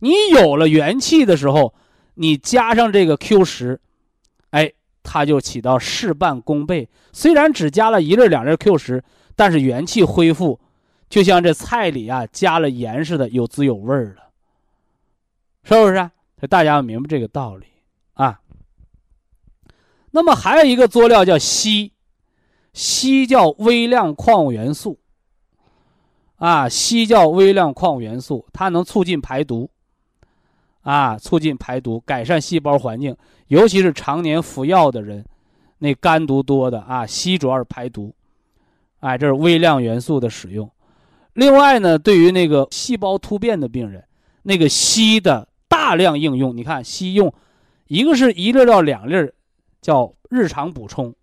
[0.00, 1.72] 你有了元气的时候，
[2.16, 3.80] 你加上这个 Q 十，
[4.50, 4.70] 哎，
[5.02, 6.86] 它就起到事半功倍。
[7.14, 9.02] 虽然只加了一粒两粒 Q 十，
[9.34, 10.60] 但是元气恢复
[11.08, 14.24] 就像这菜里啊加了盐似的，有滋有味儿了，
[15.64, 16.12] 是不是啊？
[16.50, 17.64] 大家要明白这个道理
[18.12, 18.38] 啊。
[20.10, 21.90] 那么还有一个佐料叫硒，
[22.74, 24.98] 硒叫微量矿物元素。
[26.36, 29.70] 啊，硒叫微量矿物元素，它能促进排毒，
[30.82, 33.16] 啊，促进排毒，改善细胞环境，
[33.48, 35.24] 尤其是常年服药的人，
[35.78, 38.14] 那肝毒多的啊，硒主要是排毒，
[39.00, 40.70] 哎，这是微量元素的使用。
[41.32, 44.04] 另外呢，对于那个细胞突变的病人，
[44.42, 47.32] 那个硒的大量应用，你看硒用，
[47.86, 49.32] 一个是一粒到两粒，
[49.80, 51.14] 叫日常补充，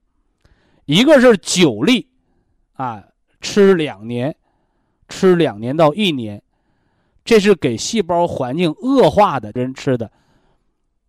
[0.86, 2.08] 一个是九粒，
[2.74, 3.04] 啊，
[3.40, 4.36] 吃两年。
[5.14, 6.42] 吃两年到一年，
[7.24, 10.10] 这是给细胞环境恶化的人吃的，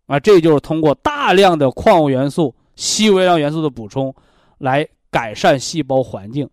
[0.05, 4.13] 啊，这就是通过大量的矿物元素、硒微量元素的补充，
[4.59, 6.47] 来改善细胞环境，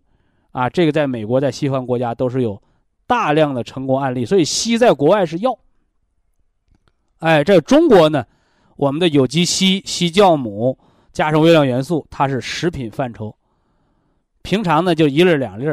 [0.52, 2.60] 啊，这个在美国、在西方国家都是有
[3.06, 5.58] 大量的成功案例，所以硒在国外是药。
[7.18, 8.24] 哎，在中国呢，
[8.76, 10.78] 我们的有机硒、硒酵母
[11.12, 13.36] 加上微量元素，它是食品范畴，
[14.40, 15.66] 平常呢就一粒两粒，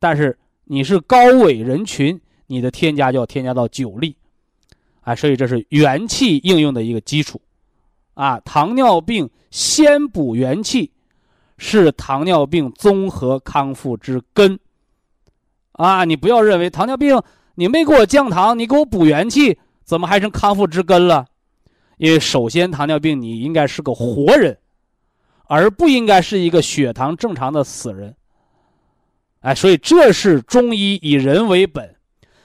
[0.00, 0.36] 但是。
[0.68, 4.16] 你是高危人群，你的添加就要添加到九粒，
[5.02, 7.40] 啊，所以这是元气应用的一个基础，
[8.14, 10.90] 啊，糖尿病先补元气，
[11.56, 14.58] 是糖尿病综合康复之根，
[15.72, 17.22] 啊，你不要认为糖尿病
[17.54, 21.26] 你没给我降糖，你给我补元气，怎么还成康复之根了？
[21.96, 24.58] 因为首先糖尿病你应该是个活人，
[25.46, 28.16] 而不应该是一个血糖正常的死人。
[29.40, 31.94] 哎，所以这是中医以人为本，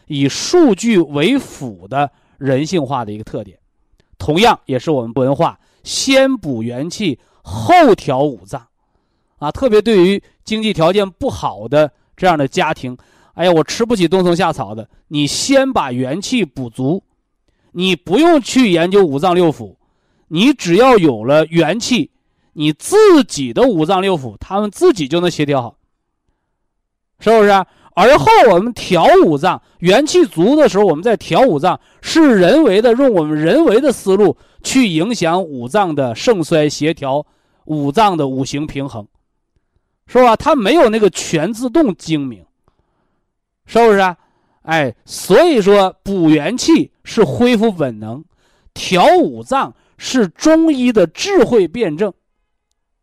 [0.07, 3.57] 以数据为辅的人性化的一个特点，
[4.17, 8.67] 同样也是我们文化先补元气后调五脏，
[9.39, 12.95] 啊，特别对于经济条件不好的这样的家庭，
[13.33, 17.03] 哎呀，我吃不起冬虫夏草的，你先把元气补足，
[17.71, 19.75] 你不用去研究五脏六腑，
[20.27, 22.11] 你只要有了元气，
[22.53, 25.77] 你自己的五脏六腑他们自己就能协调好。
[27.21, 27.65] 是不是？
[27.93, 37.25] 而后我们调五脏，元气足的时候，我们再调五脏，是人为的，用我们人为的思路去影响五脏的盛衰协调，
[37.65, 39.05] 五脏的五行平衡，
[40.07, 40.35] 是吧？
[40.35, 42.45] 它没有那个全自动精明，
[43.65, 43.99] 是不是？
[43.99, 44.17] 啊？
[44.63, 48.23] 哎，所以说补元气是恢复本能，
[48.73, 52.13] 调五脏是中医的智慧辩证，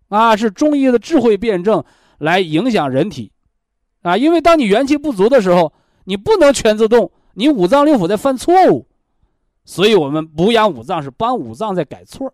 [0.09, 1.85] 啊，是中医的智慧辩证
[2.19, 3.31] 来影响人体。
[4.03, 5.73] 啊，因为当你元气不足的时候，
[6.05, 8.87] 你不能全自动，你五脏六腑在犯错误，
[9.65, 12.33] 所以我们补养五脏是帮五脏在改错。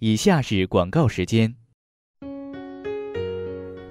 [0.00, 1.54] 以下是广告时间。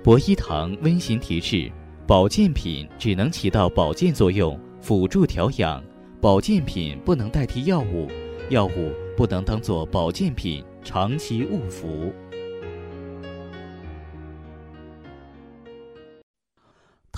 [0.04, 1.72] 博一堂温馨提示：
[2.06, 5.82] 保健品只能起到保健作用，辅助调养；
[6.22, 8.08] 保健品不能代替药物，
[8.50, 12.14] 药物不能当做保健品长期误服。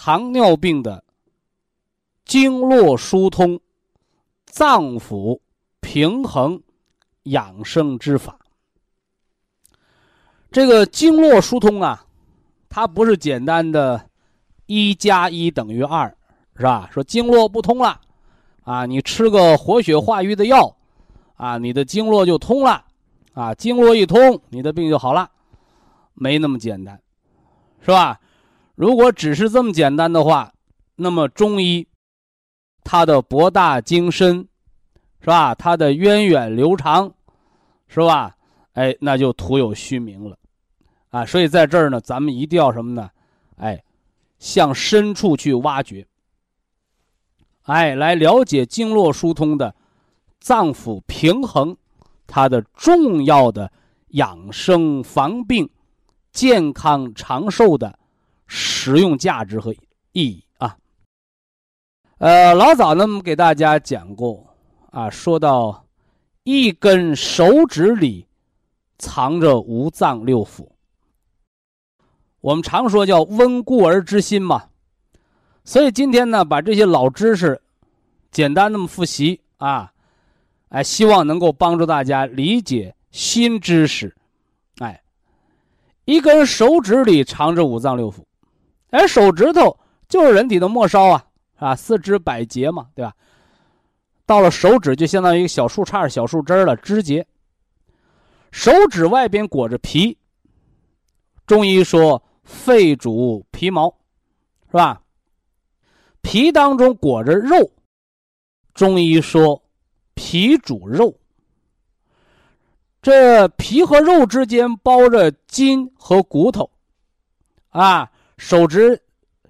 [0.01, 1.03] 糖尿病的
[2.23, 3.59] 经络疏通、
[4.45, 5.38] 脏腑
[5.81, 6.63] 平衡
[7.23, 8.39] 养生之法。
[10.49, 12.05] 这个经络疏通啊，
[12.69, 14.09] 它不是简单的
[14.67, 16.07] “一加一等于二”，
[16.55, 16.89] 是吧？
[16.93, 17.99] 说经络不通了，
[18.63, 20.77] 啊，你吃个活血化瘀的药，
[21.35, 22.85] 啊，你的经络就通了，
[23.33, 25.29] 啊，经络一通，你的病就好了，
[26.13, 26.97] 没那么简单，
[27.81, 28.17] 是吧？
[28.80, 30.54] 如果只是这么简单的话，
[30.96, 31.86] 那么中医
[32.82, 34.48] 它的博大精深，
[35.20, 35.54] 是吧？
[35.54, 37.13] 它的源远流长，
[37.89, 38.38] 是吧？
[38.76, 40.38] 哎，那就徒有虚名了，
[41.10, 41.26] 啊！
[41.26, 43.10] 所以在这儿呢，咱们一定要什么呢？
[43.58, 43.84] 哎，
[44.38, 46.08] 向深处去挖掘，
[47.63, 49.76] 哎，来了解经络疏通的
[50.39, 51.76] 脏腑平衡，
[52.26, 53.70] 它的重要的
[54.12, 55.69] 养生防病、
[56.32, 57.98] 健康长寿的。
[58.52, 59.71] 实用价值和
[60.12, 60.75] 意义啊，
[62.17, 64.43] 呃，老早呢，我们给大家讲过
[64.89, 65.85] 啊，说到
[66.43, 68.25] 一根手指里
[68.97, 70.67] 藏着五脏六腑，
[72.41, 74.69] 我们常说叫温故而知新嘛，
[75.63, 77.62] 所以今天呢，把这些老知识
[78.31, 79.93] 简单那么复习啊，
[80.69, 84.17] 哎，希望能够帮助大家理解新知识，
[84.79, 85.04] 哎，
[86.06, 88.23] 一根手指里藏着五脏六腑。
[88.92, 89.77] 哎，手指头
[90.08, 91.25] 就是人体的末梢啊，
[91.58, 93.13] 啊，四肢百节嘛，对吧？
[94.25, 97.25] 到了手指就相当于一个小树杈、小树枝了，枝节。
[98.52, 100.17] 手指外边裹着皮，
[101.46, 103.90] 中医说肺主皮毛，
[104.67, 105.02] 是吧？
[106.21, 107.71] 皮当中裹着肉，
[108.73, 109.62] 中医说
[110.15, 111.15] 皮主肉。
[113.02, 116.69] 这皮和肉之间包着筋和骨头，
[117.69, 119.02] 啊，手指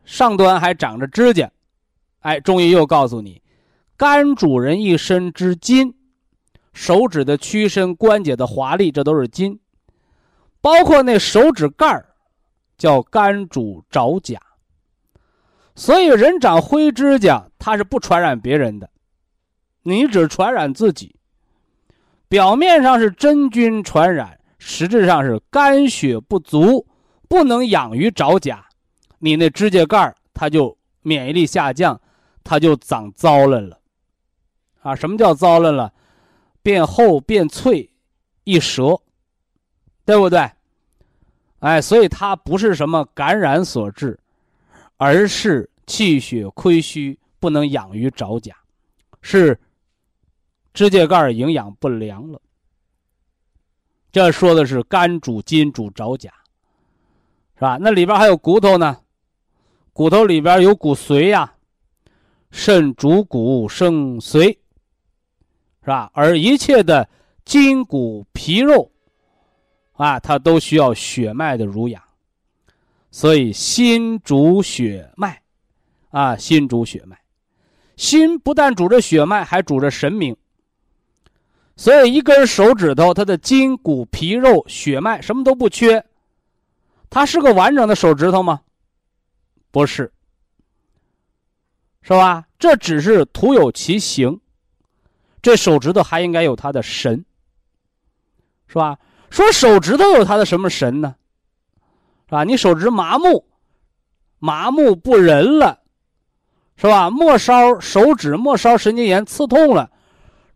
[0.04, 1.52] 上端还长着指甲，
[2.22, 3.40] 哎，中医又告诉你，
[3.96, 5.94] 肝主人一身之筋，
[6.74, 9.60] 手指的屈伸、关节的华丽，这都是筋，
[10.60, 12.16] 包括那手指盖儿，
[12.80, 14.42] 叫肝主爪甲。
[15.76, 18.90] 所以人长灰指甲，它是不传染别人的，
[19.84, 21.16] 你只传染自己。
[22.28, 26.88] 表面上是真菌传染，实质上是肝血不足，
[27.28, 28.66] 不能养于爪甲，
[29.20, 32.00] 你那指甲盖它就免疫力下降，
[32.44, 33.80] 它就长糟了了。
[34.82, 35.94] 啊，什么叫糟了了？
[36.62, 37.90] 变厚变脆，
[38.44, 39.02] 一折，
[40.06, 40.50] 对不对？
[41.60, 44.20] 哎，所以它不是什么感染所致，
[44.98, 48.56] 而是气血亏虚，不能养于爪甲，
[49.22, 49.60] 是。
[50.72, 52.40] 指甲盖营养不良了，
[54.12, 56.32] 这说的是肝主筋主爪甲，
[57.56, 57.78] 是吧？
[57.82, 58.96] 那里边还有骨头呢，
[59.94, 61.54] 骨头里边有骨髓呀，
[62.52, 64.58] 肾主骨生髓，
[65.82, 66.10] 是吧？
[66.14, 67.08] 而一切的
[67.44, 68.92] 筋骨皮肉，
[69.94, 72.02] 啊，它都需要血脉的濡养，
[73.12, 75.42] 所以心主血脉，
[76.12, 77.20] 啊，心主血脉，
[77.98, 80.36] 心不但主着血脉，还主着神明。
[81.76, 86.06] 所以，一根手指头，它的筋骨皮肉血脉什么都不缺，
[87.10, 88.62] 它是个完整的手指头吗？
[89.72, 90.12] 不是，
[92.02, 92.46] 是吧？
[92.58, 94.40] 这只是徒有其形，
[95.42, 97.24] 这手指头还应该有它的神，
[98.68, 98.98] 是吧？
[99.30, 101.16] 说手指头有它的什么神呢？
[102.26, 102.44] 是吧？
[102.44, 103.48] 你手指麻木，
[104.40, 105.82] 麻木不仁了，
[106.76, 107.10] 是吧？
[107.10, 109.92] 末梢手指末梢神经炎刺痛了。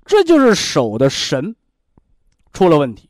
[0.05, 1.55] 这就是手的神
[2.51, 3.09] 出了问题，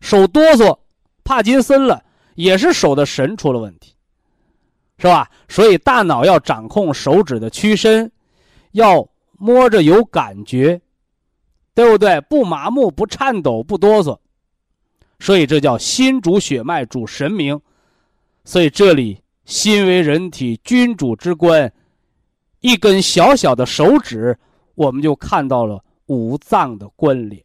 [0.00, 0.80] 手哆嗦、
[1.22, 2.04] 帕金森了，
[2.34, 3.94] 也是手的神出了问题，
[5.00, 5.30] 是吧？
[5.48, 8.12] 所以大脑要掌控手指的屈伸，
[8.72, 10.80] 要摸着有感觉，
[11.74, 12.20] 对不对？
[12.20, 14.18] 不麻木、不颤抖、不哆嗦，
[15.18, 17.58] 所以这叫心主血脉，主神明。
[18.44, 21.72] 所以这里心为人体君主之官，
[22.60, 24.38] 一根小小的手指。
[24.74, 27.42] 我们就看到了五脏的关联，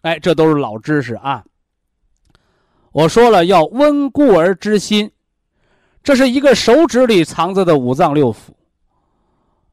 [0.00, 1.44] 哎，这都是老知识啊。
[2.90, 5.10] 我说了，要温故而知新，
[6.02, 8.50] 这是一个手指里藏着的五脏六腑，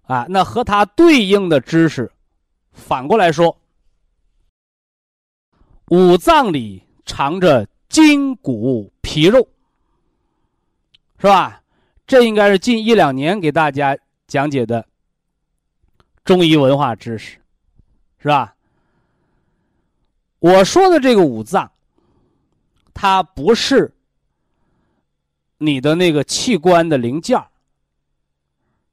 [0.04, 2.12] 啊，那和它对应的知识，
[2.72, 3.58] 反过来说，
[5.88, 9.48] 五脏里藏着筋骨皮肉，
[11.18, 11.64] 是吧？
[12.06, 14.86] 这应该是近一两年给大家讲解的。
[16.24, 17.40] 中医文化知识，
[18.20, 18.56] 是吧？
[20.38, 21.72] 我说的这个五脏，
[22.94, 23.92] 它不是
[25.60, 27.40] 你的那个器官的零件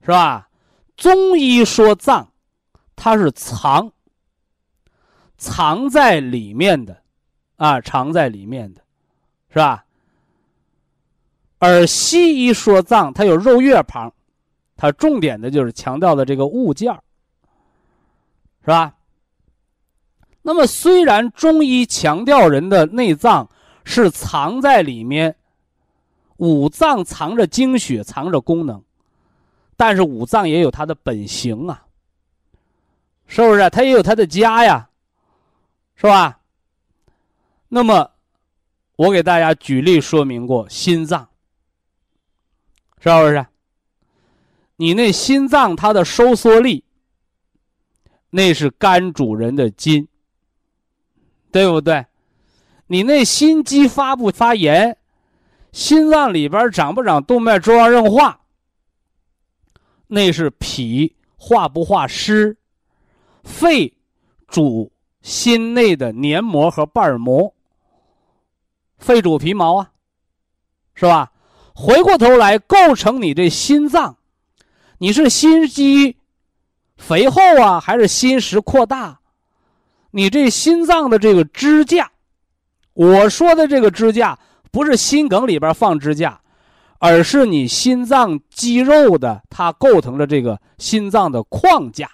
[0.01, 0.47] 是吧？
[0.95, 2.31] 中医说脏，
[2.95, 3.91] 它是藏，
[5.37, 7.01] 藏在里面的，
[7.55, 8.81] 啊，藏在里面的，
[9.49, 9.83] 是吧？
[11.59, 14.13] 而西医说脏，它有肉月旁，
[14.75, 16.93] 它重点的就是强调的这个物件
[18.61, 18.93] 是吧？
[20.41, 23.49] 那么，虽然中医强调人的内脏
[23.83, 25.35] 是藏在里面，
[26.37, 28.83] 五脏藏着精血，藏着功能，
[29.75, 31.85] 但是五脏也有它的本性啊，
[33.27, 33.69] 是不是？
[33.69, 34.89] 它也有它的家呀，
[35.95, 36.39] 是吧？
[37.67, 38.11] 那么，
[38.95, 41.29] 我给大家举例说明过，心脏，
[42.99, 43.45] 是不是？
[44.77, 46.83] 你那心脏它的收缩力。
[48.29, 50.05] 那是肝主人的筋，
[51.49, 52.05] 对不对？
[52.87, 54.96] 你那心肌发不发炎？
[55.77, 58.39] 心脏里边长不长动脉粥样硬化？
[60.07, 62.57] 那是脾化不化湿？
[63.43, 63.93] 肺
[64.47, 67.53] 主心内的黏膜和瓣膜，
[68.97, 69.91] 肺主皮毛啊，
[70.95, 71.31] 是吧？
[71.75, 74.17] 回过头来构成你这心脏，
[74.97, 76.17] 你是心肌。
[76.97, 79.19] 肥厚啊，还是心室扩大？
[80.09, 82.11] 你这心脏的这个支架，
[82.93, 84.39] 我说的这个支架
[84.77, 86.39] 不是心梗里边放支架，
[86.99, 92.07] 而是你心脏肌肉的它构成了这个心脏的框架，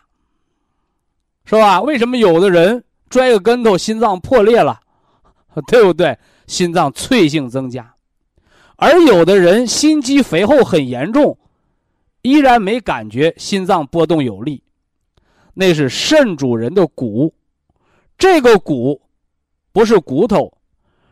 [1.44, 1.82] 是吧？
[1.82, 4.80] 为什么有的人摔个跟头心脏破裂了，
[5.68, 6.18] 对不对？
[6.48, 7.94] 心脏脆性增加，
[8.78, 11.38] 而有的人心肌肥厚很严重，
[12.22, 14.64] 依然没感觉心脏波动有力，
[15.54, 17.34] 那是肾主人的骨，
[18.18, 19.02] 这个骨
[19.74, 20.50] 不是骨头，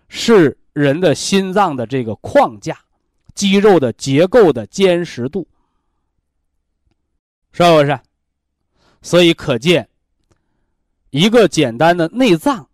[0.07, 2.77] 是人的心脏的这个框架，
[3.33, 5.47] 肌肉的结构的坚实度，
[7.51, 7.99] 是不是？
[9.01, 9.89] 所以可见，
[11.09, 12.69] 一个简单的内脏，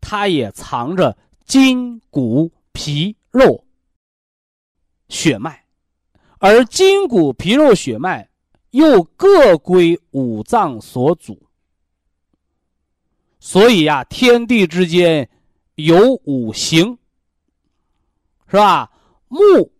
[0.00, 3.64] 它也藏着筋骨皮肉
[5.08, 5.64] 血脉。
[6.38, 8.28] 而筋骨皮肉血脉
[8.70, 11.48] 又各归五脏所主，
[13.40, 15.28] 所以呀，天地之间
[15.76, 16.98] 有五行，
[18.48, 18.90] 是吧？
[19.28, 19.72] 木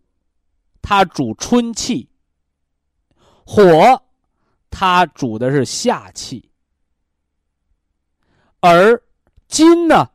[0.82, 2.08] 它主春气，
[3.44, 4.02] 火
[4.70, 6.50] 它主的是夏气，
[8.60, 9.02] 而
[9.48, 10.10] 金呢，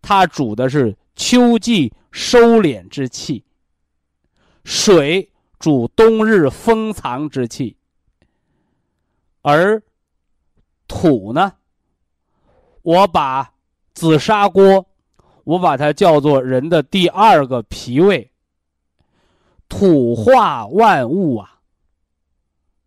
[0.00, 3.44] 它主的是秋季收敛之气，
[4.64, 5.32] 水。
[5.58, 7.76] 主冬日封藏之气，
[9.42, 9.82] 而
[10.86, 11.54] 土呢？
[12.82, 13.54] 我把
[13.92, 14.87] 紫砂锅，
[15.48, 18.30] 我把它叫做人的第二个脾胃。
[19.66, 21.58] 土化万物啊，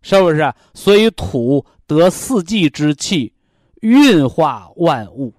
[0.04, 0.54] 是不是？
[0.76, 3.34] 所以土得四季之气，
[3.82, 5.34] 运化万物。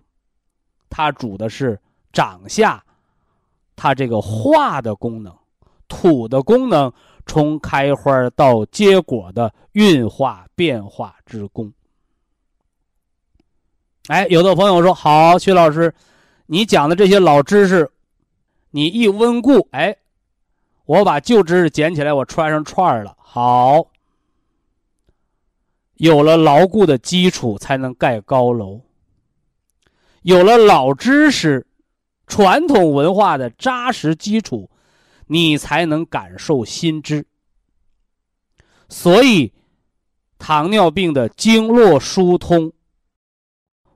[0.90, 1.80] 它主的是
[2.12, 2.84] 长下，
[3.76, 5.32] 它这个化的功能，
[5.86, 6.92] 土的功能。
[7.24, 11.72] 从开花到结果的运化变化之功。
[14.08, 15.94] 哎，有的朋友说：“好，徐老师，
[16.46, 17.90] 你讲的这些老知识，
[18.70, 19.96] 你一温故，哎，
[20.84, 23.16] 我把旧知识捡起来，我穿上串儿了。
[23.18, 23.86] 好，
[25.94, 28.80] 有了牢固的基础，才能盖高楼。
[30.22, 31.66] 有了老知识、
[32.26, 34.68] 传统文化的扎实基础。”
[35.26, 37.24] 你才能感受新知。
[38.90, 39.50] 所以，
[40.36, 42.70] 糖尿病的经络疏通、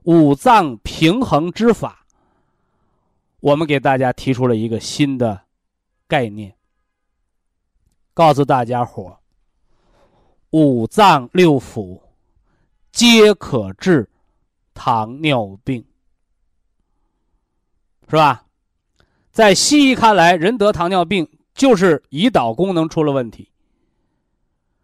[0.01, 2.06] 五脏平衡之法，
[3.47, 5.39] 我们给大家提出了一个新的
[6.05, 6.53] 概念，
[8.13, 9.17] 告诉大家伙
[10.49, 12.01] 五脏六腑
[12.91, 14.09] 皆可治
[14.73, 15.85] 糖尿病，
[18.09, 18.43] 是吧？
[19.31, 23.49] 在西医看来，人得糖尿病就是胰岛功能出了问题。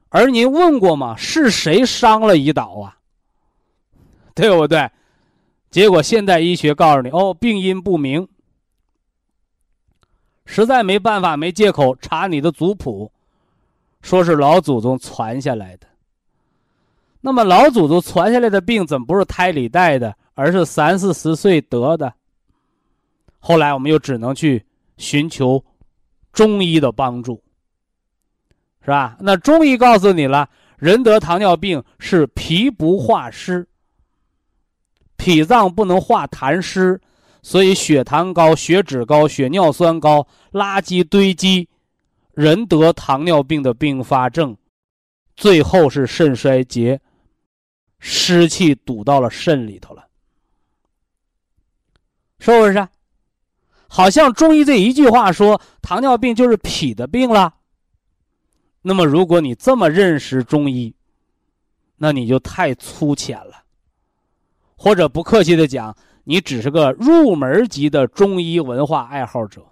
[0.08, 1.18] 而您问过吗？
[1.18, 2.98] 是谁伤了胰岛啊？
[4.34, 4.90] 对不对？
[5.70, 8.30] 结果现代医学告诉你，哦，病因不明。
[10.46, 13.12] 实在没办法，没借口，查你的族谱，
[14.02, 15.88] 说是老祖宗传下来的。
[17.22, 22.14] 那么老祖宗传下来的病，怎么不是胎里带的，而是三四十岁得的？
[23.40, 24.66] 后来我们又只能去
[24.98, 25.64] 寻求
[26.34, 27.42] 中医的帮助，
[28.82, 29.18] 是吧？
[29.20, 33.66] 那中医告诉你了，人得糖尿病是脾不化湿，
[35.16, 37.00] 脾脏不能化痰湿，
[37.44, 41.68] 所以血糖高、血脂高、血尿酸高，垃圾堆积，
[42.34, 44.58] 人得糖尿病的并发症，
[45.36, 47.02] 最后是肾衰竭，
[48.00, 50.08] 湿气堵到了肾里头了，
[52.40, 52.88] 是不是？
[53.90, 57.54] 好像中医这一句话说糖尿病就是脾的病了。
[58.82, 60.96] 那么，如果你这么认识中医，
[61.98, 63.64] 那你就太粗浅了，
[64.76, 69.66] 或者不客气的讲，你只是个入门级的中医文化爱好者。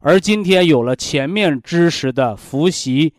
[0.00, 3.14] 而今天有了前面知识的复习，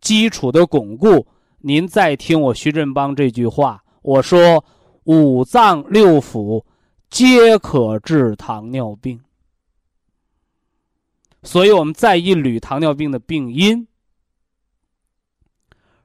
[0.00, 1.26] 基础的巩固，
[1.58, 4.64] 您再听我徐振邦这句话，我说
[5.04, 6.64] 五脏六腑。
[7.10, 9.18] 皆可治糖尿病，
[11.42, 13.88] 所以我们再一捋糖尿病的病因，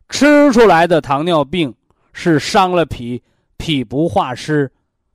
[0.07, 1.75] 吃出来的糖尿病
[2.13, 3.21] 是伤了脾，
[3.57, 4.71] 脾不化湿，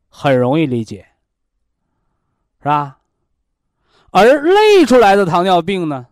[0.09, 1.07] 很容易理解，
[2.61, 2.99] 是吧？
[4.11, 6.07] 而累出来的糖尿病呢，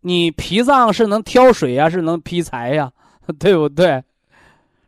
[0.00, 2.92] 你脾脏是能挑水呀，是能劈柴呀，
[3.38, 4.04] 对不对？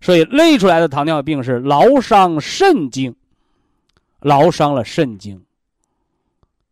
[0.01, 3.15] 所以累出来的糖尿病是劳伤肾经。
[4.21, 5.41] 劳伤了肾经，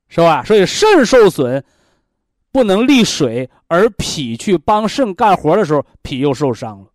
[0.08, 0.42] 是吧？
[0.42, 1.64] 所以肾受损，
[2.50, 6.86] 不能利水，而脾去帮肾干活的时候，脾又受伤了，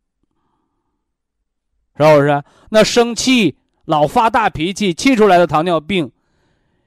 [1.96, 2.44] 是不是？
[2.70, 3.56] 那生气、
[3.86, 6.12] 老发大脾气，气出来的糖尿病，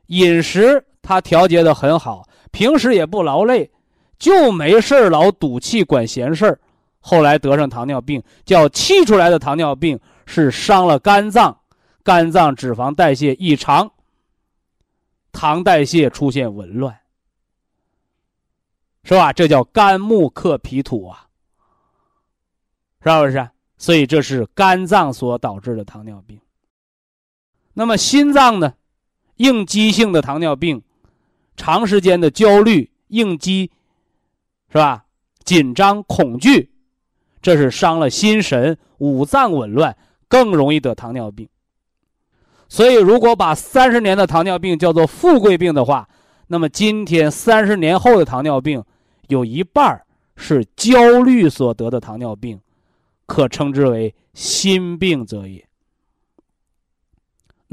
[0.06, 3.70] 饮食他调节的很好，平时也不劳累，
[4.18, 6.60] 就没事老赌气管闲事儿
[7.00, 11.58] 后来得上糖尿病，叫气出来的糖尿病是伤了肝脏。
[12.02, 13.90] 肝脏脂肪代谢异常，
[15.32, 16.94] 糖代谢出现紊乱，
[19.04, 19.32] 是吧？
[19.32, 21.26] 这叫肝木克脾土啊，
[23.02, 23.48] 是不是？
[23.78, 26.38] 所以这是肝脏所导致的糖尿病。
[27.74, 28.74] 那么心脏呢？
[29.36, 30.82] 应激性的糖尿病，
[31.56, 33.72] 长时间的焦虑、应激，
[34.68, 35.04] 是吧？
[35.44, 36.70] 紧张、恐惧，
[37.42, 39.96] 这是伤了心神，五脏紊乱，
[40.28, 41.48] 更容易得糖尿病。
[42.68, 46.08] 所以，如果把三十年的糖尿病叫做富贵病的话，
[46.46, 48.82] 那么今天三十年后的糖尿病，
[49.28, 50.02] 有一半
[50.36, 52.60] 是焦虑所得的糖尿病，
[53.26, 55.66] 可称之为心病则也。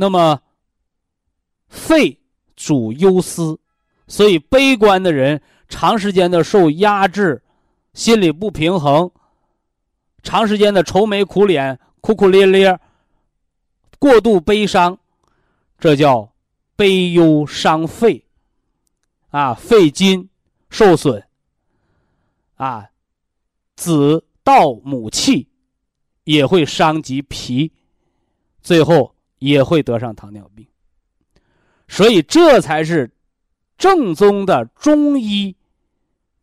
[0.02, 0.42] 那么，
[1.70, 2.20] 肺
[2.56, 3.60] 主忧思，
[4.08, 5.40] 所以悲观的人
[5.70, 7.44] 长时间的受压制，
[7.94, 9.12] 心理不平衡，
[10.24, 12.80] 长时间的愁眉苦脸、哭哭咧咧，
[14.00, 14.98] 过度悲伤，
[15.78, 16.34] 这叫
[16.76, 18.26] 悲忧伤肺，
[19.30, 20.28] 啊，肺筋
[20.72, 21.24] 受损，
[22.56, 22.90] 啊，
[23.76, 25.48] 子盗母气，
[26.24, 27.72] 也会伤及脾，
[28.64, 30.66] 最后也会得上糖尿病。
[31.88, 33.12] 所以，这才是
[33.76, 35.56] 正宗的中医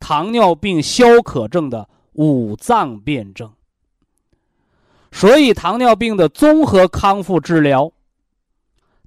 [0.00, 3.50] 糖尿病消渴症的五脏辩证。
[5.12, 7.90] 所以，糖尿病的综合康复治疗，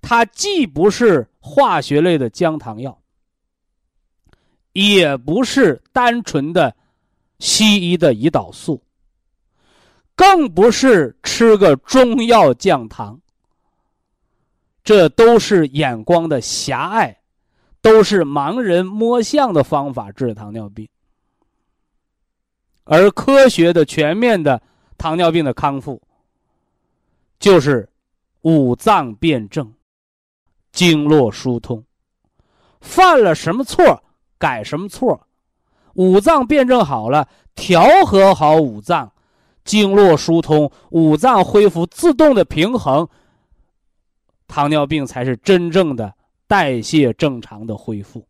[0.01, 2.97] 它既不是化学类的降糖药，
[4.71, 6.73] 也不是单纯的
[7.39, 8.81] 西医的胰岛素，
[10.15, 13.19] 更不是吃个中药降糖。
[14.83, 17.19] 这都是眼光的狭隘，
[17.81, 20.87] 都是盲人摸象的方法治糖尿病。
[22.83, 24.61] 而科学的、全面的
[24.97, 26.01] 糖尿病的康复，
[27.39, 27.87] 就是
[28.41, 29.71] 五脏辩证、
[30.71, 31.83] 经络疏通。
[32.81, 34.03] 犯了什么错，
[34.39, 35.27] 改什么错。
[35.93, 39.13] 五脏辩证好了，调和好五脏，
[39.63, 43.07] 经络疏通，五脏恢复自动的平衡。
[44.51, 46.13] 糖尿病才是真正的
[46.45, 48.21] 代谢正常的恢复。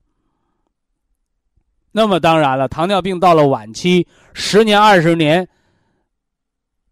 [1.91, 5.49] 那么当然了，糖尿病到了晚期，十年二十年，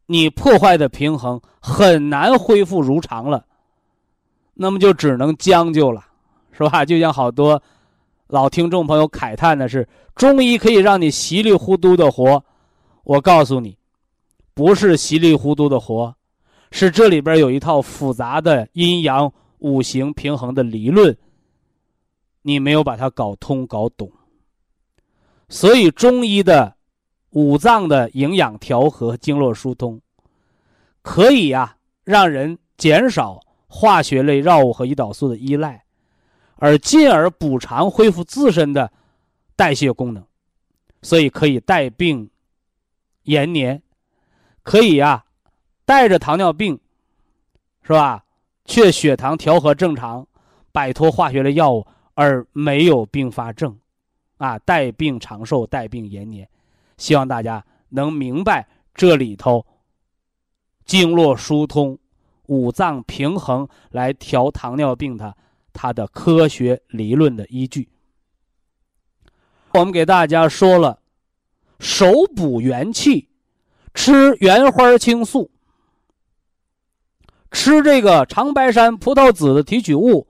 [0.08, 3.46] 你破坏的平衡很难恢复如常了，
[4.56, 6.04] 那么就只能将就了，
[6.52, 6.84] 是吧？
[6.84, 7.62] 就像好多
[8.28, 12.44] 老听众朋友慨叹的是，中医可以让你稀里糊涂的活，
[13.04, 13.78] 我告诉你，
[14.56, 16.16] 不是稀里糊涂的活。
[16.72, 21.18] 是这里边有一套复杂的阴阳五行平衡的理论，
[22.44, 24.12] 你没有把它搞通搞懂。
[25.50, 26.76] 所以中医的
[27.32, 30.00] 五脏的营养调和、经络疏通，
[31.02, 35.84] 可以呀让人减少化学类药物和胰岛素的依赖，
[36.56, 38.92] 而进而补偿恢复自身的
[39.56, 40.24] 代谢功能，
[41.02, 42.30] 所以可以带病
[43.24, 43.82] 延年，
[44.62, 45.26] 可以呀。
[45.90, 46.80] 带着糖尿病，
[47.82, 48.24] 是吧？
[48.64, 50.28] 却血糖调和正常，
[50.72, 53.76] 摆脱化学的药物，而没有并发症，
[54.38, 56.48] 啊，带病长寿，带病延年。
[56.98, 59.66] 希望大家能明白这里头
[60.86, 61.98] 经络疏通、
[62.46, 65.36] 五脏平衡来调糖尿病的
[65.74, 67.90] 它的科学理论的依据。
[69.72, 71.00] 我们给大家说了，
[71.80, 73.30] 手补元气，
[73.96, 75.50] 吃原花青素。
[77.52, 80.28] 吃这个长白山葡萄籽的提取物，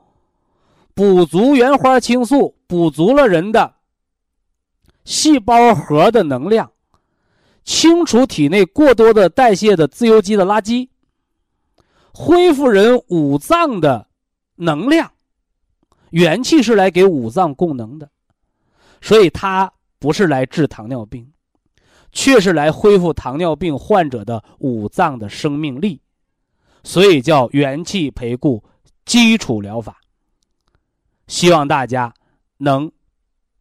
[0.93, 3.75] 补足原花青素，补足了人的
[5.03, 6.71] 细胞核的能量，
[7.63, 10.89] 清除体内过多的代谢的自由基的垃圾，
[12.13, 14.07] 恢复人五脏的
[14.55, 15.11] 能量。
[16.11, 18.09] 元气是来给五脏供能的，
[19.01, 21.31] 所以它不是来治糖尿病，
[22.11, 26.01] 却是来恢复糖尿病患者的五脏的生命力。
[26.83, 28.63] 所以叫元气培固
[29.05, 29.99] 基础疗法。
[31.27, 32.11] 希望大家
[32.57, 32.91] 能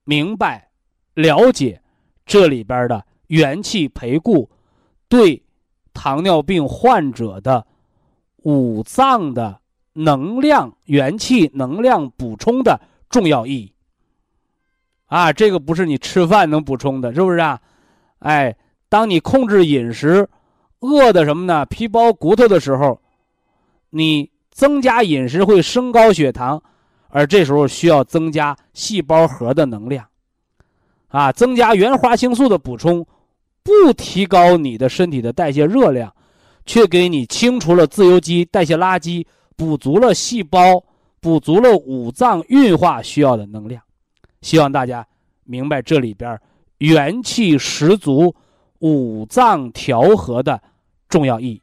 [0.04, 0.70] 明白、
[1.12, 1.82] 了解
[2.24, 4.48] 这里边的元气培固
[5.08, 5.42] 对
[5.92, 7.66] 糖尿病患者的
[8.38, 9.60] 五脏的
[9.92, 13.74] 能量、元气能量补充的重要意义。
[15.06, 17.60] 啊，这个不是你吃饭能补充的，是不是啊？
[18.20, 18.56] 哎，
[18.88, 20.26] 当你控制饮食，
[20.80, 21.66] 饿的什么呢？
[21.66, 22.98] 皮包骨头的时候。
[23.90, 26.62] 你增加饮食会升高血糖，
[27.08, 30.06] 而这时候需要增加细胞核的能量，
[31.08, 33.06] 啊，增加原花青素的补充，
[33.62, 36.14] 不提高你的身体的代谢热量，
[36.66, 39.24] 却给你清除了自由基、代谢垃圾，
[39.56, 40.84] 补足了细胞，
[41.20, 43.82] 补足了五脏运化需要的能量。
[44.42, 45.06] 希望大家
[45.44, 46.38] 明白这里边
[46.78, 48.34] 元气十足、
[48.80, 50.60] 五脏调和的
[51.08, 51.62] 重要意义。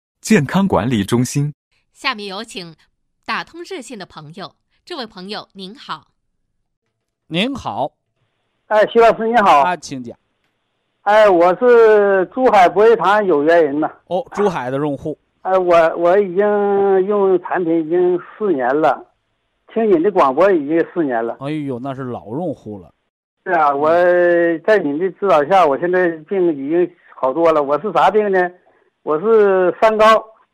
[0.21, 1.53] 健康管理中心”。
[1.91, 2.75] 下面有请
[3.25, 4.53] 打通热线的朋友。
[4.85, 6.07] 这位朋友您好，
[7.27, 7.91] 您好，
[8.67, 10.17] 哎，徐老师你好，啊，请讲。
[11.01, 13.91] 哎，我是珠海博医堂有缘人呐。
[14.07, 15.17] 哦，珠海的用户。
[15.41, 16.45] 哎，我我已经
[17.07, 19.03] 用产品已经四年了，
[19.73, 21.37] 听你的广播已经四年了。
[21.39, 22.91] 哎呦，那是老用户了。
[23.45, 23.89] 是啊，我
[24.65, 27.61] 在你的指导下，我现在病已经好多了。
[27.61, 28.51] 我是啥病呢？
[29.03, 30.05] 我是三高，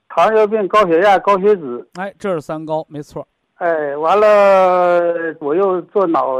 [0.07, 1.85] 糖尿病、高血压、高血脂。
[1.95, 3.27] 哎，这是三高，没错。
[3.55, 6.39] 哎，完了，我又做脑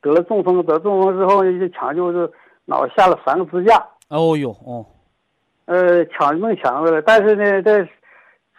[0.00, 2.30] 得了中风，得中风之后呢，就抢救是
[2.66, 3.84] 脑下了三个支架。
[4.10, 4.86] 哦呦，哦，
[5.64, 7.88] 呃，抢能抢回来，但是呢，在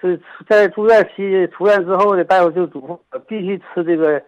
[0.01, 0.19] 是
[0.49, 4.21] 在住院期出院之后呢，大夫就嘱咐必须吃这个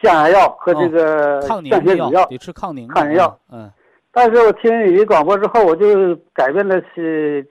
[0.00, 3.38] 降压药和这个降血脂药，得吃抗凝抗凝药。
[3.52, 3.70] 嗯，
[4.10, 7.46] 但是我听你的广播之后，我就改变了是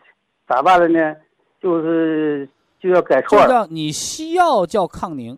[0.48, 1.16] 咋办了呢？
[1.62, 2.48] 就是。
[2.84, 3.48] 就要改错了。
[3.48, 5.38] 叫你西药叫抗凝，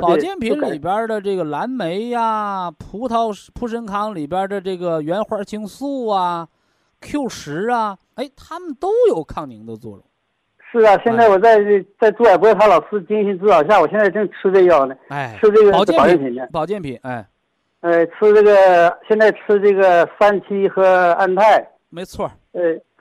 [0.00, 6.48] 保健品里边的这个蓝莓呀、葡萄普参康里边的这个原花青素啊、
[7.00, 10.02] Q 十啊，哎，它们都有抗凝的作用。
[10.72, 11.60] 是啊，现在我在
[12.00, 14.96] 在朱海波他老师精心指导下，我现在正吃这药呢。
[15.06, 16.44] 哎，吃这个保健品呢。
[16.50, 17.24] 保健品，哎，
[17.82, 21.64] 呃，吃这个现在吃这个三七和安泰。
[21.90, 22.28] 没错。
[22.52, 22.60] 呃，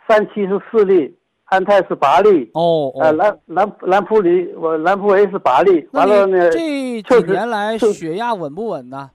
[0.10, 1.16] 三七是四粒。
[1.52, 9.10] 安泰是八粒哦，呃，兰兰兰普里我兰普 A 是八粒，完了呢，这几年来血压稳不稳呢？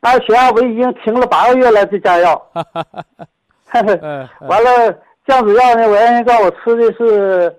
[0.00, 2.40] 啊，血压我已经停了八个月了，这降药。
[4.48, 7.54] 完了降脂药呢，我原先告诉我吃的是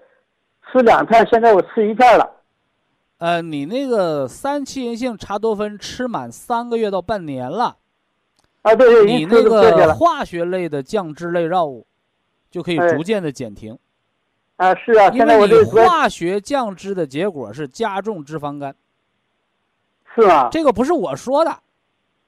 [0.71, 2.27] 吃两片，现在我吃一片了。
[3.19, 7.75] 呃，你那个三七银杏茶多酚吃满三个月到半年了。
[8.63, 11.85] 啊，对对，你那个化学类的降脂类药物
[12.55, 13.77] 就可以逐渐的减停。
[14.55, 18.73] 啊，是啊，现在我这化学降脂的结果是加重脂肪肝，
[20.15, 20.47] 是吗？
[20.49, 21.57] 这个不是我说的，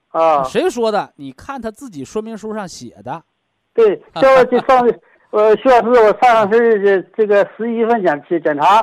[0.10, 1.14] 啊，谁说的？
[1.16, 3.24] 你看他自己说明书上写的。
[3.74, 4.86] 对，这就上，
[5.30, 8.82] 呃，徐老师，我上次这这个十一份检检查，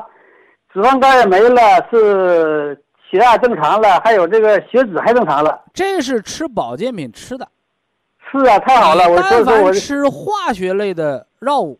[0.72, 5.62] 脂肪肝也没了，是血压正常了，还有这个血脂还正常了。
[5.74, 7.46] 这是吃保健品吃的。
[8.32, 9.08] 是啊，太好了！
[9.08, 11.78] 我但凡吃化学类的药物。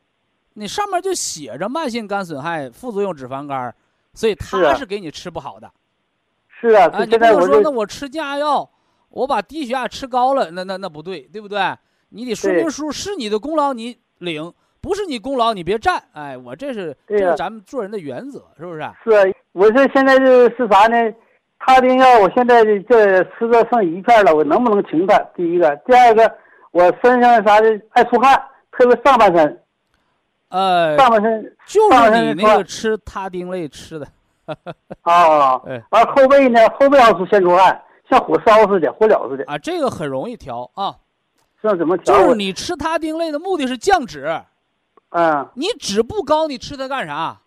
[0.54, 3.74] 你上面就写着慢性肝损害副作用脂肪肝，
[4.12, 5.68] 所以他是给你吃不好的。
[6.48, 8.70] 是啊，啊，你不能说那我吃降压药，
[9.10, 11.60] 我把低血压吃高了，那那那不对，对不对？
[12.10, 16.00] 你得说明书是你的功劳你领，不是你功劳你别占。
[16.12, 18.80] 哎，我这是这是咱们做人的原则，是不是？
[19.02, 20.96] 是啊，我这现在就是啥呢？
[21.58, 25.18] 他丁药我现在这吃的剩一片了，我能不能停它？
[25.34, 26.32] 第一个，第二个，
[26.70, 28.40] 我身上啥的爱出汗，
[28.76, 29.60] 特别上半身。
[30.48, 34.06] 呃，上半身就是你那个吃他汀类吃的，
[35.02, 35.56] 啊，
[35.90, 40.96] 完后背呢，后背要是先出汗，像火烧似的，火燎似的啊，这个很容易调啊，
[41.60, 42.16] 这怎么调？
[42.16, 44.40] 就是你吃他汀类的目的是降脂，
[45.08, 47.40] 嗯，你脂不高，你吃它干啥？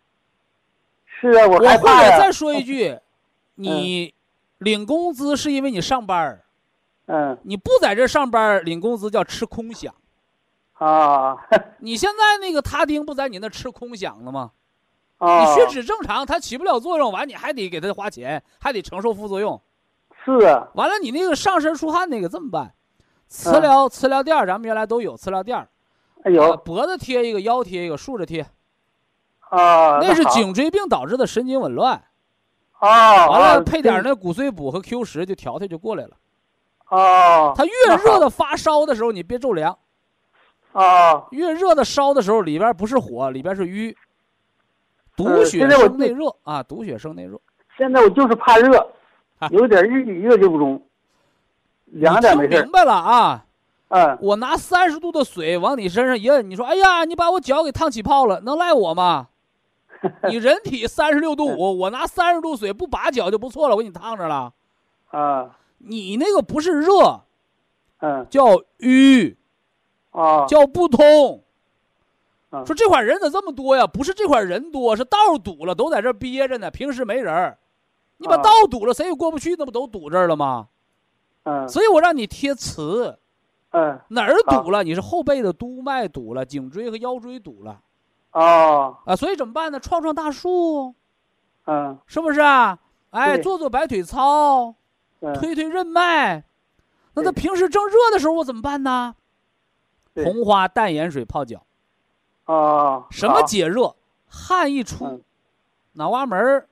[1.06, 2.18] 是啊，我害怕呀。
[2.20, 3.00] 再说一句，
[3.56, 4.14] 你
[4.58, 6.42] 领工资是因为你上班
[7.06, 9.90] 嗯，你不在这上班领工资叫吃空饷。
[10.78, 11.38] 啊，
[11.80, 14.52] 你现在那个他汀不在你那吃空饷了吗？
[15.18, 19.60] 啊，你血脂正常，它起不了作用，完你还得给他花钱，还得承受副作用。
[20.24, 22.74] 是啊，完了你那个上身出汗那个怎么办？
[23.28, 25.68] 磁疗磁疗垫咱们原来都有磁疗垫
[26.26, 28.46] 有脖子贴一个，腰贴一个，竖着贴。
[29.50, 32.04] 啊，那是颈椎病导致的神经紊乱。
[32.74, 36.12] 啊，完了配点那骨髓补和 Q 十就调调就过来了。
[36.90, 39.78] 哦，他越热的发烧的时候，你别着凉。
[40.74, 43.96] 啊，越热的烧的时候，里边不是火，里边是瘀。
[45.16, 47.40] 毒血生内热啊，毒血生内热。
[47.76, 48.92] 现在我就是怕热，
[49.50, 50.80] 有点热热就不中，
[51.86, 52.62] 凉点没事。
[52.62, 53.46] 明白了啊，
[53.88, 59.30] 嗯，我拿三十度的水往你身上一摁，你说，哎呀，你把我脚给烫起泡了，能赖我吗？
[60.30, 64.54] 你 人体三十六度五，我拿三十度水不把脚就不错了，我给你烫着了。
[65.10, 67.22] 啊，你那个不是热，
[68.00, 69.37] 嗯叫瘀，
[70.18, 71.44] 哦叫不通。
[72.50, 73.86] 嗯说这块人咋这么多呀？
[73.86, 76.72] 不是这块人多，是道儿堵了，都在这儿憋着呢。
[76.72, 77.58] 平时没人儿，
[78.18, 80.70] 你把啊道堵了，谁也过不去，那不都堵这儿了吗？
[81.44, 83.20] 嗯所以我让你贴磁，
[83.72, 84.82] 嗯哪儿堵了？
[84.84, 87.82] 你是后背的督脉堵了，颈椎和腰椎堵了
[88.32, 89.14] 哦啊。
[89.14, 89.80] 所以怎么办呢？
[89.80, 90.96] 撞撞大树，
[91.66, 92.80] 嗯是不是啊？
[93.12, 94.74] 哎，做做摆腿操，
[95.20, 96.44] 嗯推推任脉。
[97.14, 99.16] 那他平时正热的时候，我怎么办呢？
[100.18, 100.26] 对。
[100.26, 101.62] 红花淡盐水泡脚，
[102.46, 103.96] 哦什么解热？
[104.28, 105.22] 汗一出嗯，
[105.94, 106.68] 脑瓜门儿、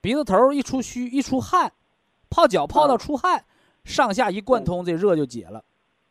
[0.00, 1.72] 鼻子头儿一出虚一出汗，
[2.28, 3.44] 泡脚泡到嗯出汗，
[3.84, 5.64] 上下一贯通，这热就解了。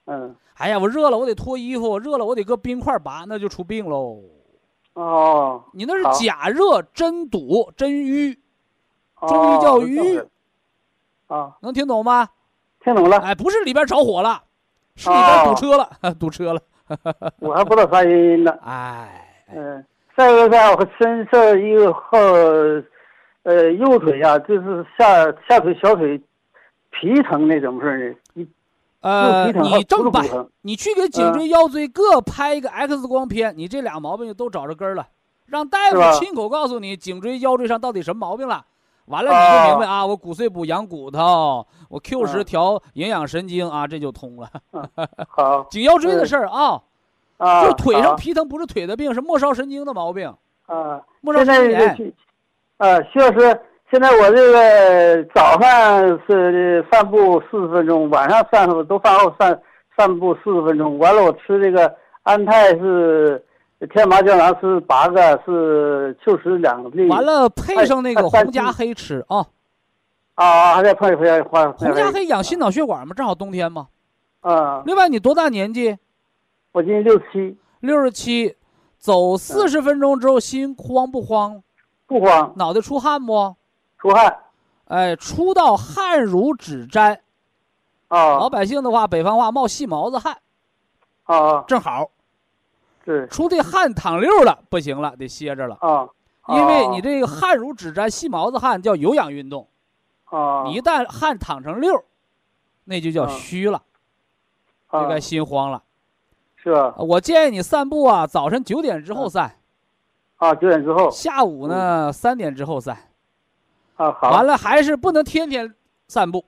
[0.06, 0.36] 嗯。
[0.56, 4.20] 哎呀，我热了，我得脱衣服；热了，我得搁冰块拔，那就出病喽。
[4.94, 8.38] 哦你那是假热，真堵，真瘀，
[9.20, 10.28] 哦中医叫瘀。
[11.28, 11.58] 啊。
[11.62, 12.28] 能听懂吗？
[12.84, 13.18] 听懂了。
[13.20, 14.44] 哎，不是里边着火了，
[14.96, 16.62] 是里边堵车了， 堵车了。
[17.40, 19.86] 我还不知道啥原因呢哎，嗯
[20.16, 22.18] 再一个呢我身上一个后
[23.44, 26.20] 呃右腿啊就是下下腿小腿
[26.92, 28.48] 皮疼那怎么事儿呢你
[29.02, 30.24] 呃，你这么办
[30.62, 35.08] 你去给颈椎、腰椎各拍一个 X 光片，你这俩毛病就都找着根儿了。
[35.48, 38.64] 让大夫亲口告诉你颈椎、腰椎上到底什么毛病了。
[39.12, 44.50] 完了，你就明白啊，我骨碎补养骨头，我 Q 十嗯调营养神经啊，这就通了。
[45.30, 46.82] 好颈腰椎的事儿啊，
[47.38, 50.34] 啊就腿上皮疼，不是腿的病，是末梢神经的毛病。
[50.66, 52.14] 啊末梢神经炎。
[52.78, 53.60] 啊，徐老师，
[53.92, 59.62] 现在我这个早上是散步四十分钟，晚上散步都饭后散
[59.96, 60.98] 散步四十分钟。
[60.98, 61.94] 完了，我吃这个
[62.24, 63.44] 安泰是
[63.88, 67.08] 天麻胶囊是八个，是秋实两粒。
[67.08, 69.48] 完了，配上那个红加黑吃啊，
[70.36, 73.88] 啊，还得配配换红加黑养心脑血管嘛，正好冬天嘛。
[74.42, 75.98] 啊，另外，你多大年纪？
[76.72, 78.56] 我今年六七，六十七，
[78.98, 81.62] 走四十分钟之后，心慌不慌？
[82.08, 83.56] 不慌，脑袋出汗不？
[83.98, 84.38] 出汗
[84.86, 87.20] 哎，出到汗如指沾。
[88.10, 90.38] 老啊百姓的话，北方话冒细毛子汗，
[91.24, 92.12] 啊，正好
[93.06, 95.78] 是出的汗淌溜了，不行了，得歇着了。
[95.82, 96.08] 啊，
[96.50, 99.68] 因为你这个汗如指沾，细毛子汗叫有氧运动，
[100.26, 102.04] 啊，你一旦汗淌成溜儿，
[102.84, 103.82] 那就叫啊虚了，
[104.88, 105.82] 啊就该心慌了。
[106.64, 106.94] 是吧？
[107.00, 109.56] 我建议你散步啊，早晨九点之后散，
[110.38, 112.96] 啊，九点之后下午呢三点之后散。
[113.96, 115.74] 啊，好，完了还是不能天天
[116.08, 116.46] 散步，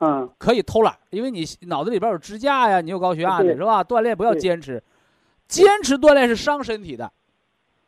[0.00, 3.84] 嗯可以偷懒，因为你脑子里边有支架呀，你有高血压的是吧？
[3.84, 4.82] 锻炼不要坚持，
[5.48, 7.10] 坚持锻炼是伤身体的。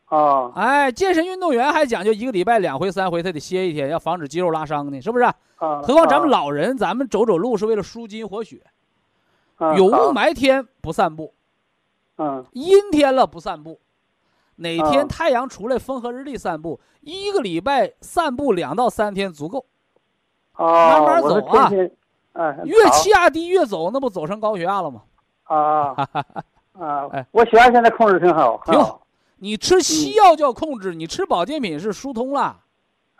[0.06, 5.24] 啊哎，健身运动员还讲究一个礼拜两回三回，他得歇一天，要防止肌肉拉伤呢，是不是？
[5.24, 8.62] 啊，何况咱们啊老人，咱们走走路是为了舒筋活血。
[9.56, 11.34] 啊有雾霾天不散步，
[12.16, 13.80] 嗯阴天了不散步，
[14.56, 19.66] 哪天啊太阳出来风和日丽散步，一个礼拜散步两到三天足够。
[20.52, 21.70] 啊，慢慢走啊，
[22.64, 25.02] 越气压低越走，那不走成高血压了吗？
[25.44, 26.08] 啊
[26.78, 29.06] 啊哎，我血压现在控制挺好，挺好。
[29.38, 32.56] 你吃西药就要控制，你吃保健品是疏通了。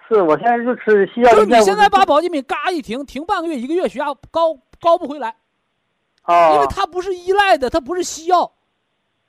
[0.07, 5.37] 是我现在就吃西药，就是你现在把保健品嘎一停，停半个月一个月，血压高高不回来，
[6.23, 8.51] 啊，因为它不是依赖的，它不是西药，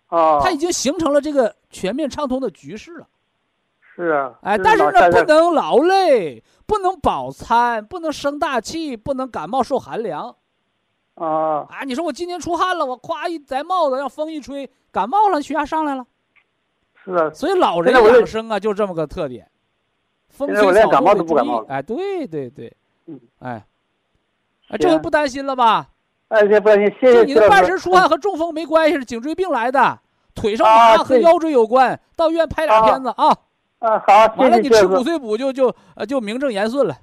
[0.08, 3.08] 啊，它已经形成了这个全面畅通的局势了。
[3.96, 10.34] 是啊，哎，但是呢，不能劳累，不能饱餐，不能生大气，不能感冒受寒凉。
[11.20, 16.06] 啊，啊，你说我今天出汗了，我咵一摘帽子，让风一吹，感冒了，血压上来了。
[17.04, 19.48] 是啊，所以老人养生啊，就这么个特点。
[20.30, 22.74] 风现吹草在我连感冒动得注意都不感冒了哎，对对对，
[23.08, 23.66] 嗯，哎，
[24.70, 25.90] 哎，这回行不担心了吧？
[26.30, 30.00] 哎，这不行，谢谢就你的半身出汗和中风没关系，是颈椎病来的，
[30.34, 32.00] 腿上麻和腰椎有关。
[32.16, 33.36] 到医院拍俩啊片子啊，
[33.80, 36.94] 啊，好，谢完了你吃骨碎补就就呃就名正言顺了。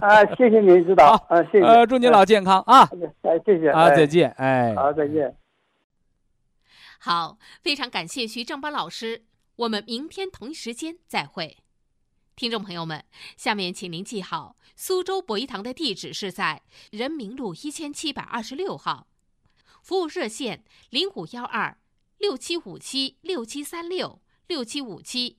[0.00, 2.88] 啊，谢谢您指导，啊，谢谢，呃，祝您老健康啊
[3.22, 4.74] 哎，谢谢啊，哎再见，哎。
[4.74, 5.36] 好，再见。
[6.98, 9.24] 好，非常感谢徐正邦老师，
[9.56, 11.58] 我们明天同一时间再会。
[12.34, 13.04] 听众朋友们，
[13.36, 19.08] 下面请您记好，苏州博一堂的地址是在人民路一千七百二十六号，
[19.82, 21.76] 服务热线零五幺二
[22.16, 25.38] 六七五七六七三六六七五七